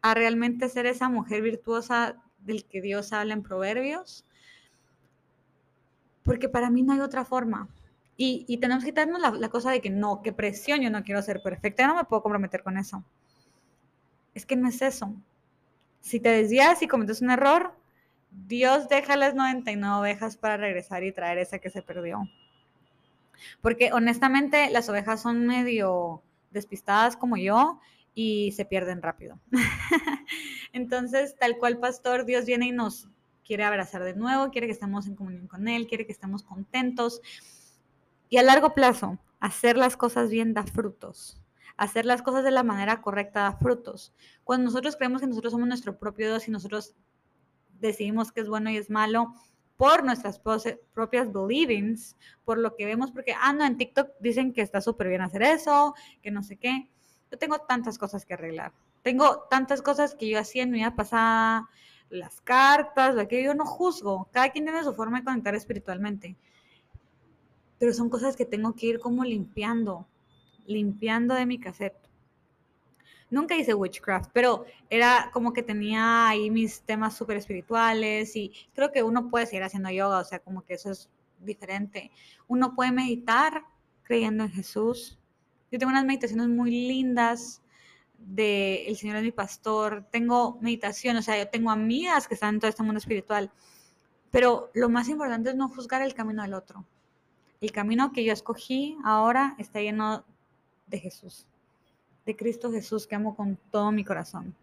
a 0.00 0.14
realmente 0.14 0.68
ser 0.68 0.86
esa 0.86 1.08
mujer 1.08 1.42
virtuosa 1.42 2.22
del 2.38 2.64
que 2.64 2.80
Dios 2.80 3.12
habla 3.12 3.34
en 3.34 3.42
Proverbios 3.42 4.24
porque 6.24 6.48
para 6.48 6.70
mí 6.70 6.82
no 6.82 6.92
hay 6.92 7.00
otra 7.00 7.24
forma. 7.24 7.68
Y, 8.16 8.58
tenemos 8.58 8.84
que 8.84 8.90
quitarnos 8.90 9.20
la, 9.20 9.48
cosa 9.48 9.72
de 9.72 9.80
que 9.80 9.90
no, 9.90 10.22
qué 10.22 10.32
presión, 10.32 10.80
yo 10.80 10.90
no 10.90 11.02
quiero 11.02 11.20
ser 11.20 11.42
perfecta, 11.42 11.82
yo 11.82 11.88
no 11.88 11.96
me 11.96 12.04
puedo 12.04 12.22
comprometer 12.22 12.62
con 12.62 12.78
eso. 12.78 13.04
Es 14.34 14.46
que 14.46 14.56
no 14.56 14.68
es 14.68 14.82
eso. 14.82 15.14
Si 16.00 16.20
te 16.20 16.28
desvías 16.28 16.80
y 16.82 16.86
cometes 16.86 17.22
un 17.22 17.30
error, 17.30 17.74
Dios 18.30 18.88
deja 18.88 19.16
las 19.16 19.34
99 19.34 19.96
ovejas 19.96 20.36
para 20.36 20.56
regresar 20.56 21.02
y 21.02 21.12
traer 21.12 21.38
esa 21.38 21.58
que 21.58 21.70
se 21.70 21.82
perdió. 21.82 22.28
Porque 23.60 23.92
honestamente 23.92 24.70
las 24.70 24.88
ovejas 24.88 25.20
son 25.20 25.46
medio 25.46 26.22
despistadas 26.50 27.16
como 27.16 27.36
yo 27.36 27.80
y 28.14 28.52
se 28.52 28.64
pierden 28.64 29.02
rápido. 29.02 29.40
Entonces, 30.72 31.36
tal 31.36 31.58
cual 31.58 31.78
pastor, 31.78 32.24
Dios 32.24 32.44
viene 32.44 32.66
y 32.66 32.72
nos 32.72 33.08
quiere 33.44 33.64
abrazar 33.64 34.02
de 34.02 34.14
nuevo, 34.14 34.50
quiere 34.50 34.66
que 34.66 34.72
estemos 34.72 35.06
en 35.06 35.14
comunión 35.14 35.46
con 35.46 35.68
Él, 35.68 35.86
quiere 35.86 36.06
que 36.06 36.12
estemos 36.12 36.42
contentos. 36.42 37.20
Y 38.28 38.38
a 38.38 38.42
largo 38.42 38.74
plazo, 38.74 39.18
hacer 39.40 39.76
las 39.76 39.96
cosas 39.96 40.30
bien 40.30 40.54
da 40.54 40.64
frutos. 40.64 41.40
Hacer 41.76 42.06
las 42.06 42.22
cosas 42.22 42.44
de 42.44 42.50
la 42.50 42.62
manera 42.62 43.02
correcta 43.02 43.40
da 43.40 43.52
frutos. 43.52 44.14
Cuando 44.44 44.64
nosotros 44.64 44.96
creemos 44.96 45.20
que 45.20 45.26
nosotros 45.26 45.52
somos 45.52 45.68
nuestro 45.68 45.98
propio 45.98 46.28
Dios 46.28 46.48
y 46.48 46.50
nosotros 46.50 46.94
decidimos 47.80 48.32
que 48.32 48.40
es 48.40 48.48
bueno 48.48 48.70
y 48.70 48.76
es 48.76 48.90
malo 48.90 49.34
por 49.76 50.04
nuestras 50.04 50.38
propias 50.38 51.32
believings, 51.32 52.16
por 52.44 52.58
lo 52.58 52.76
que 52.76 52.86
vemos, 52.86 53.10
porque, 53.10 53.34
ah, 53.38 53.52
no, 53.52 53.64
en 53.64 53.76
TikTok 53.76 54.10
dicen 54.20 54.52
que 54.52 54.62
está 54.62 54.80
súper 54.80 55.08
bien 55.08 55.20
hacer 55.20 55.42
eso, 55.42 55.94
que 56.22 56.30
no 56.30 56.42
sé 56.42 56.56
qué. 56.56 56.90
Yo 57.30 57.38
tengo 57.38 57.58
tantas 57.58 57.98
cosas 57.98 58.24
que 58.24 58.34
arreglar. 58.34 58.72
Tengo 59.02 59.46
tantas 59.50 59.82
cosas 59.82 60.14
que 60.14 60.28
yo 60.28 60.38
hacía 60.38 60.62
en 60.62 60.70
mi 60.70 60.78
vida 60.78 60.94
pasada, 60.94 61.68
las 62.14 62.40
cartas, 62.40 63.14
lo 63.14 63.26
que 63.28 63.42
yo 63.42 63.54
no 63.54 63.66
juzgo. 63.66 64.28
Cada 64.32 64.50
quien 64.50 64.64
tiene 64.64 64.82
su 64.84 64.94
forma 64.94 65.18
de 65.18 65.24
conectar 65.24 65.54
espiritualmente. 65.54 66.36
Pero 67.78 67.92
son 67.92 68.08
cosas 68.08 68.36
que 68.36 68.44
tengo 68.44 68.74
que 68.74 68.86
ir 68.86 69.00
como 69.00 69.24
limpiando, 69.24 70.06
limpiando 70.66 71.34
de 71.34 71.46
mi 71.46 71.58
cassette. 71.58 71.98
Nunca 73.30 73.56
hice 73.56 73.74
witchcraft, 73.74 74.30
pero 74.32 74.64
era 74.88 75.30
como 75.32 75.52
que 75.52 75.62
tenía 75.62 76.28
ahí 76.28 76.50
mis 76.50 76.82
temas 76.82 77.16
súper 77.16 77.36
espirituales 77.38 78.36
y 78.36 78.52
creo 78.74 78.92
que 78.92 79.02
uno 79.02 79.28
puede 79.28 79.46
seguir 79.46 79.64
haciendo 79.64 79.90
yoga, 79.90 80.18
o 80.18 80.24
sea, 80.24 80.38
como 80.38 80.62
que 80.62 80.74
eso 80.74 80.90
es 80.92 81.10
diferente. 81.40 82.12
Uno 82.46 82.74
puede 82.74 82.92
meditar 82.92 83.64
creyendo 84.04 84.44
en 84.44 84.50
Jesús. 84.50 85.18
Yo 85.72 85.78
tengo 85.78 85.90
unas 85.90 86.04
meditaciones 86.04 86.48
muy 86.48 86.70
lindas 86.70 87.63
de 88.26 88.86
El 88.86 88.96
Señor 88.96 89.16
es 89.16 89.22
mi 89.22 89.32
pastor, 89.32 90.06
tengo 90.10 90.58
meditación, 90.60 91.16
o 91.16 91.22
sea, 91.22 91.38
yo 91.38 91.48
tengo 91.48 91.70
amigas 91.70 92.26
que 92.26 92.34
están 92.34 92.54
en 92.54 92.60
todo 92.60 92.68
este 92.68 92.82
mundo 92.82 92.98
espiritual, 92.98 93.50
pero 94.30 94.70
lo 94.74 94.88
más 94.88 95.08
importante 95.08 95.50
es 95.50 95.56
no 95.56 95.68
juzgar 95.68 96.02
el 96.02 96.14
camino 96.14 96.42
del 96.42 96.54
otro. 96.54 96.84
El 97.60 97.72
camino 97.72 98.12
que 98.12 98.24
yo 98.24 98.32
escogí 98.32 98.96
ahora 99.04 99.54
está 99.58 99.80
lleno 99.80 100.24
de 100.86 100.98
Jesús, 100.98 101.46
de 102.26 102.36
Cristo 102.36 102.72
Jesús 102.72 103.06
que 103.06 103.14
amo 103.14 103.36
con 103.36 103.58
todo 103.70 103.92
mi 103.92 104.04
corazón. 104.04 104.54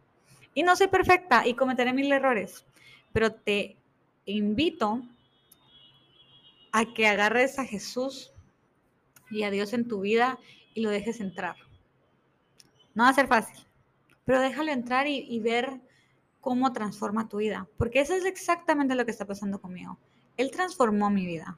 Y 0.53 0.63
no 0.63 0.75
soy 0.75 0.87
perfecta 0.87 1.47
y 1.47 1.53
cometeré 1.53 1.93
mil 1.93 2.11
errores, 2.11 2.65
pero 3.13 3.31
te 3.31 3.77
invito 4.25 5.01
a 6.71 6.93
que 6.93 7.07
agarres 7.07 7.59
a 7.59 7.65
Jesús 7.65 8.31
y 9.29 9.43
a 9.43 9.51
Dios 9.51 9.73
en 9.73 9.87
tu 9.87 10.01
vida 10.01 10.39
y 10.73 10.81
lo 10.81 10.89
dejes 10.89 11.19
entrar. 11.21 11.55
No 12.93 13.03
va 13.03 13.09
a 13.09 13.13
ser 13.13 13.27
fácil, 13.27 13.65
pero 14.25 14.41
déjalo 14.41 14.71
entrar 14.71 15.07
y, 15.07 15.39
ver 15.39 15.81
cómo 16.39 16.73
transforma 16.73 17.29
tu 17.29 17.37
vida, 17.37 17.67
porque 17.77 18.01
eso 18.01 18.15
es 18.15 18.25
exactamente 18.25 18.95
lo 18.95 19.05
que 19.05 19.11
está 19.11 19.25
pasando 19.25 19.61
conmigo. 19.61 19.97
Él 20.37 20.51
transformó 20.51 21.09
mi 21.09 21.25
vida. 21.25 21.57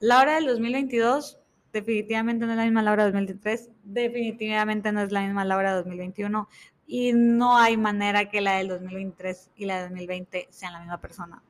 La 0.00 0.20
hora 0.20 0.34
del 0.34 0.46
2022 0.46 1.38
definitivamente 1.72 2.46
no 2.46 2.52
es 2.52 2.58
la 2.58 2.64
misma 2.64 2.82
la 2.82 2.92
hora 2.92 3.04
del 3.04 3.12
2023, 3.12 3.70
definitivamente 3.84 4.92
no 4.92 5.02
es 5.02 5.12
la 5.12 5.22
misma 5.22 5.44
la 5.44 5.56
hora 5.56 5.74
del 5.74 5.84
2021 5.84 6.48
y 6.86 7.12
no 7.12 7.56
hay 7.58 7.76
manera 7.76 8.28
que 8.30 8.40
la 8.40 8.56
del 8.56 8.68
2023 8.68 9.50
y 9.56 9.66
la 9.66 9.82
del 9.82 9.90
2020 9.90 10.48
sean 10.50 10.72
la 10.72 10.80
misma 10.80 11.00
persona. 11.00 11.42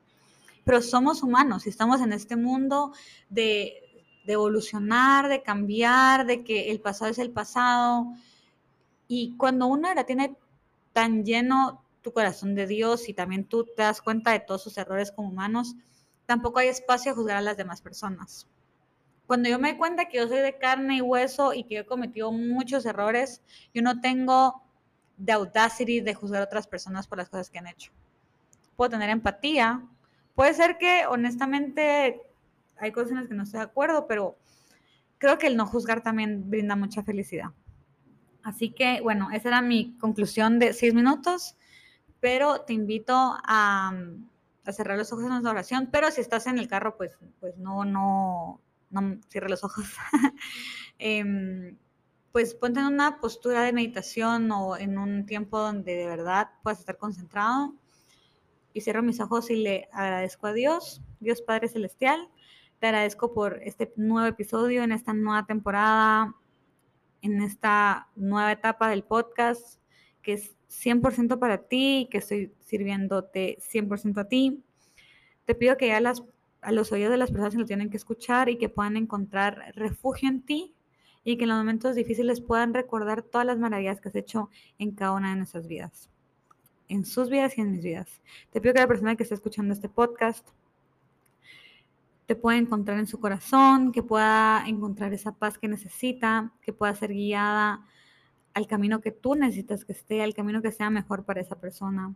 Pero 0.63 0.81
somos 0.81 1.23
humanos 1.23 1.65
y 1.65 1.69
estamos 1.69 2.01
en 2.01 2.13
este 2.13 2.35
mundo 2.35 2.93
de 3.29 3.81
evolucionar, 4.27 5.27
de 5.27 5.41
cambiar, 5.41 6.25
de 6.25 6.43
que 6.43 6.69
el 6.71 6.79
pasado 6.79 7.09
es 7.09 7.17
el 7.17 7.31
pasado 7.31 8.13
y 9.09 9.35
cuando 9.37 9.65
uno 9.65 9.93
la 9.93 10.05
tiene 10.05 10.37
tan 10.93 11.25
lleno 11.25 11.83
tu 12.01 12.13
corazón 12.13 12.53
de 12.53 12.67
Dios 12.67 13.09
y 13.09 13.13
también 13.15 13.43
tú 13.43 13.65
te 13.65 13.81
das 13.81 14.01
cuenta 14.01 14.31
de 14.31 14.39
todos 14.39 14.63
sus 14.63 14.77
errores 14.77 15.11
como 15.11 15.29
humanos, 15.29 15.75
tampoco 16.27 16.59
hay 16.59 16.67
espacio 16.67 17.11
a 17.11 17.15
juzgar 17.15 17.37
a 17.37 17.41
las 17.41 17.57
demás 17.57 17.81
personas. 17.81 18.47
Cuando 19.25 19.49
yo 19.49 19.57
me 19.57 19.69
doy 19.69 19.77
cuenta 19.79 20.05
que 20.05 20.17
yo 20.17 20.27
soy 20.27 20.37
de 20.37 20.57
carne 20.59 20.97
y 20.97 21.01
hueso 21.01 21.53
y 21.53 21.63
que 21.63 21.79
he 21.79 21.85
cometido 21.87 22.31
muchos 22.31 22.85
errores, 22.85 23.41
yo 23.73 23.81
no 23.81 23.99
tengo 23.99 24.61
de 25.17 25.33
audacity 25.33 26.01
de 26.01 26.13
juzgar 26.13 26.43
a 26.43 26.45
otras 26.45 26.67
personas 26.67 27.07
por 27.07 27.17
las 27.17 27.29
cosas 27.29 27.49
que 27.49 27.57
han 27.57 27.67
hecho. 27.67 27.91
Puedo 28.75 28.91
tener 28.91 29.09
empatía. 29.09 29.83
Puede 30.35 30.53
ser 30.53 30.77
que 30.77 31.07
honestamente 31.07 32.21
hay 32.77 32.91
cosas 32.91 33.11
en 33.11 33.17
las 33.17 33.27
que 33.27 33.33
no 33.33 33.43
estoy 33.43 33.59
de 33.59 33.65
acuerdo, 33.65 34.05
pero 34.05 34.37
creo 35.17 35.39
que 35.39 35.47
el 35.47 35.57
no 35.57 35.65
juzgar 35.65 36.03
también 36.03 36.47
brinda 36.47 36.75
mucha 36.75 37.01
felicidad. 37.01 37.49
Así 38.49 38.71
que, 38.71 38.99
bueno, 39.01 39.29
esa 39.31 39.49
era 39.49 39.61
mi 39.61 39.95
conclusión 39.99 40.57
de 40.57 40.73
seis 40.73 40.95
minutos, 40.95 41.55
pero 42.19 42.61
te 42.61 42.73
invito 42.73 43.13
a, 43.15 43.93
cerrar 44.71 44.97
los 44.97 45.11
ojos 45.13 45.23
en 45.23 45.29
nuestra 45.29 45.51
oración, 45.51 45.89
pero 45.91 46.09
si 46.09 46.21
estás 46.21 46.47
en 46.47 46.57
el 46.57 46.67
carro, 46.67 46.97
pues, 46.97 47.17
pues 47.39 47.57
no, 47.57 47.85
no, 47.85 48.59
no 48.89 49.17
cierre 49.29 49.49
los 49.49 49.63
ojos. 49.63 49.85
Em, 51.01 51.77
pues 52.33 52.55
ponte 52.55 52.81
en 52.81 52.87
una 52.87 53.21
postura 53.21 53.61
de 53.61 53.71
meditación 53.71 54.51
o 54.51 54.75
en 54.75 54.97
un 54.97 55.25
tiempo 55.25 55.57
donde 55.59 55.95
de 55.95 56.07
verdad 56.07 56.49
puedas 56.61 56.79
estar 56.79 56.97
concentrado. 56.97 57.73
Y 58.73 58.81
cierro 58.81 59.01
mis 59.01 59.21
ojos 59.21 59.49
y 59.49 59.57
le 59.57 59.87
agradezco 59.93 60.47
a 60.47 60.53
Dios, 60.53 61.01
Dios 61.19 61.41
Padre 61.41 61.69
Celestial. 61.69 62.29
Te 62.79 62.87
agradezco 62.87 63.33
por 63.33 63.61
este 63.63 63.93
nuevo 63.95 64.27
episodio 64.27 64.83
en 64.83 64.91
esta 64.91 65.13
nueva 65.13 65.45
temporada 65.45 66.35
en 67.21 67.41
esta 67.41 68.09
nueva 68.15 68.51
etapa 68.51 68.89
del 68.89 69.03
podcast, 69.03 69.79
que 70.21 70.33
es 70.33 70.55
100% 70.69 71.39
para 71.39 71.67
ti, 71.67 72.07
que 72.11 72.19
estoy 72.19 72.53
sirviéndote 72.61 73.57
100% 73.59 74.21
a 74.21 74.27
ti. 74.27 74.63
Te 75.45 75.55
pido 75.55 75.77
que 75.77 75.93
a, 75.93 75.99
las, 75.99 76.23
a 76.61 76.71
los 76.71 76.91
oídos 76.91 77.11
de 77.11 77.17
las 77.17 77.31
personas 77.31 77.53
que 77.53 77.59
lo 77.59 77.65
tienen 77.65 77.89
que 77.89 77.97
escuchar 77.97 78.49
y 78.49 78.57
que 78.57 78.69
puedan 78.69 78.97
encontrar 78.97 79.73
refugio 79.75 80.29
en 80.29 80.41
ti 80.43 80.75
y 81.23 81.37
que 81.37 81.43
en 81.43 81.49
los 81.49 81.57
momentos 81.57 81.95
difíciles 81.95 82.41
puedan 82.41 82.73
recordar 82.73 83.23
todas 83.23 83.45
las 83.45 83.59
maravillas 83.59 83.99
que 83.99 84.09
has 84.09 84.15
hecho 84.15 84.49
en 84.77 84.91
cada 84.91 85.13
una 85.13 85.31
de 85.31 85.37
nuestras 85.37 85.67
vidas, 85.67 86.09
en 86.87 87.05
sus 87.05 87.29
vidas 87.29 87.57
y 87.57 87.61
en 87.61 87.71
mis 87.71 87.83
vidas. 87.83 88.21
Te 88.51 88.61
pido 88.61 88.73
que 88.73 88.79
la 88.79 88.87
persona 88.87 89.15
que 89.15 89.23
esté 89.23 89.35
escuchando 89.35 89.73
este 89.73 89.89
podcast 89.89 90.47
te 92.29 92.35
pueda 92.35 92.59
encontrar 92.59 92.99
en 92.99 93.07
su 93.07 93.19
corazón, 93.19 93.91
que 93.91 94.03
pueda 94.03 94.63
encontrar 94.67 95.11
esa 95.13 95.31
paz 95.31 95.57
que 95.57 95.67
necesita, 95.67 96.53
que 96.61 96.71
pueda 96.71 96.93
ser 96.93 97.11
guiada 97.11 97.83
al 98.53 98.67
camino 98.67 99.01
que 99.01 99.09
tú 99.09 99.33
necesitas 99.33 99.83
que 99.83 99.93
esté, 99.93 100.21
al 100.21 100.35
camino 100.35 100.61
que 100.61 100.71
sea 100.71 100.91
mejor 100.91 101.25
para 101.25 101.41
esa 101.41 101.55
persona. 101.59 102.13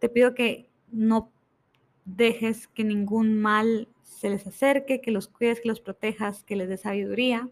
Te 0.00 0.08
pido 0.08 0.34
que 0.34 0.68
no 0.90 1.30
dejes 2.04 2.66
que 2.66 2.82
ningún 2.82 3.40
mal 3.40 3.86
se 4.02 4.30
les 4.30 4.44
acerque, 4.48 5.00
que 5.00 5.12
los 5.12 5.28
cuides, 5.28 5.60
que 5.60 5.68
los 5.68 5.80
protejas, 5.80 6.42
que 6.42 6.56
les 6.56 6.68
dé 6.68 6.76
sabiduría 6.76 7.48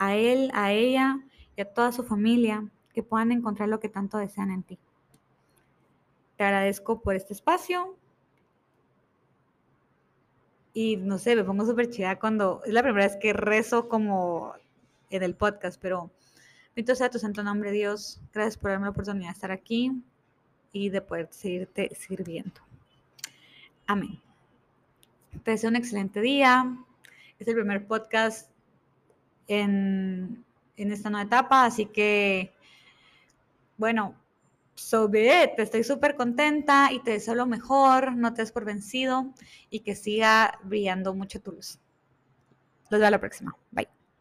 a 0.00 0.16
él, 0.16 0.50
a 0.54 0.72
ella 0.72 1.20
y 1.56 1.60
a 1.60 1.72
toda 1.72 1.92
su 1.92 2.02
familia, 2.02 2.68
que 2.92 3.04
puedan 3.04 3.30
encontrar 3.30 3.68
lo 3.68 3.78
que 3.78 3.88
tanto 3.88 4.18
desean 4.18 4.50
en 4.50 4.64
ti. 4.64 4.76
Te 6.36 6.42
agradezco 6.42 7.00
por 7.00 7.14
este 7.14 7.32
espacio, 7.32 7.96
y 10.76 10.98
no 10.98 11.16
sé, 11.16 11.34
me 11.34 11.42
pongo 11.42 11.64
súper 11.64 11.88
chida 11.88 12.18
cuando 12.18 12.60
es 12.66 12.72
la 12.74 12.82
primera 12.82 13.06
vez 13.06 13.16
que 13.16 13.32
rezo 13.32 13.88
como 13.88 14.52
en 15.08 15.22
el 15.22 15.34
podcast, 15.34 15.80
pero 15.80 16.10
bendito 16.74 16.94
sea 16.94 17.08
tu 17.08 17.18
santo 17.18 17.42
nombre, 17.42 17.72
Dios. 17.72 18.20
Gracias 18.34 18.58
por 18.58 18.72
darme 18.72 18.84
la 18.84 18.90
oportunidad 18.90 19.28
de 19.28 19.32
estar 19.32 19.50
aquí 19.50 20.02
y 20.72 20.90
de 20.90 21.00
poder 21.00 21.28
seguirte 21.30 21.94
sirviendo. 21.94 22.60
Amén. 23.86 24.20
Te 25.44 25.52
deseo 25.52 25.70
un 25.70 25.76
excelente 25.76 26.20
día. 26.20 26.76
Es 27.38 27.48
el 27.48 27.54
primer 27.54 27.86
podcast 27.86 28.50
en, 29.48 30.44
en 30.76 30.92
esta 30.92 31.08
nueva 31.08 31.24
etapa, 31.24 31.64
así 31.64 31.86
que, 31.86 32.52
bueno, 33.78 34.14
So 34.76 35.08
be 35.08 35.42
it. 35.42 35.58
Estoy 35.58 35.84
súper 35.84 36.14
contenta 36.16 36.90
y 36.92 37.02
te 37.02 37.12
deseo 37.12 37.34
lo 37.34 37.46
mejor. 37.46 38.14
No 38.14 38.34
te 38.34 38.42
des 38.42 38.52
por 38.52 38.64
vencido 38.64 39.32
y 39.70 39.80
que 39.80 39.96
siga 39.96 40.58
brillando 40.62 41.14
mucho 41.14 41.40
tu 41.40 41.52
luz. 41.52 41.80
Los 42.90 43.00
veo 43.00 43.08
a 43.08 43.10
la 43.10 43.20
próxima. 43.20 43.56
Bye. 43.72 43.95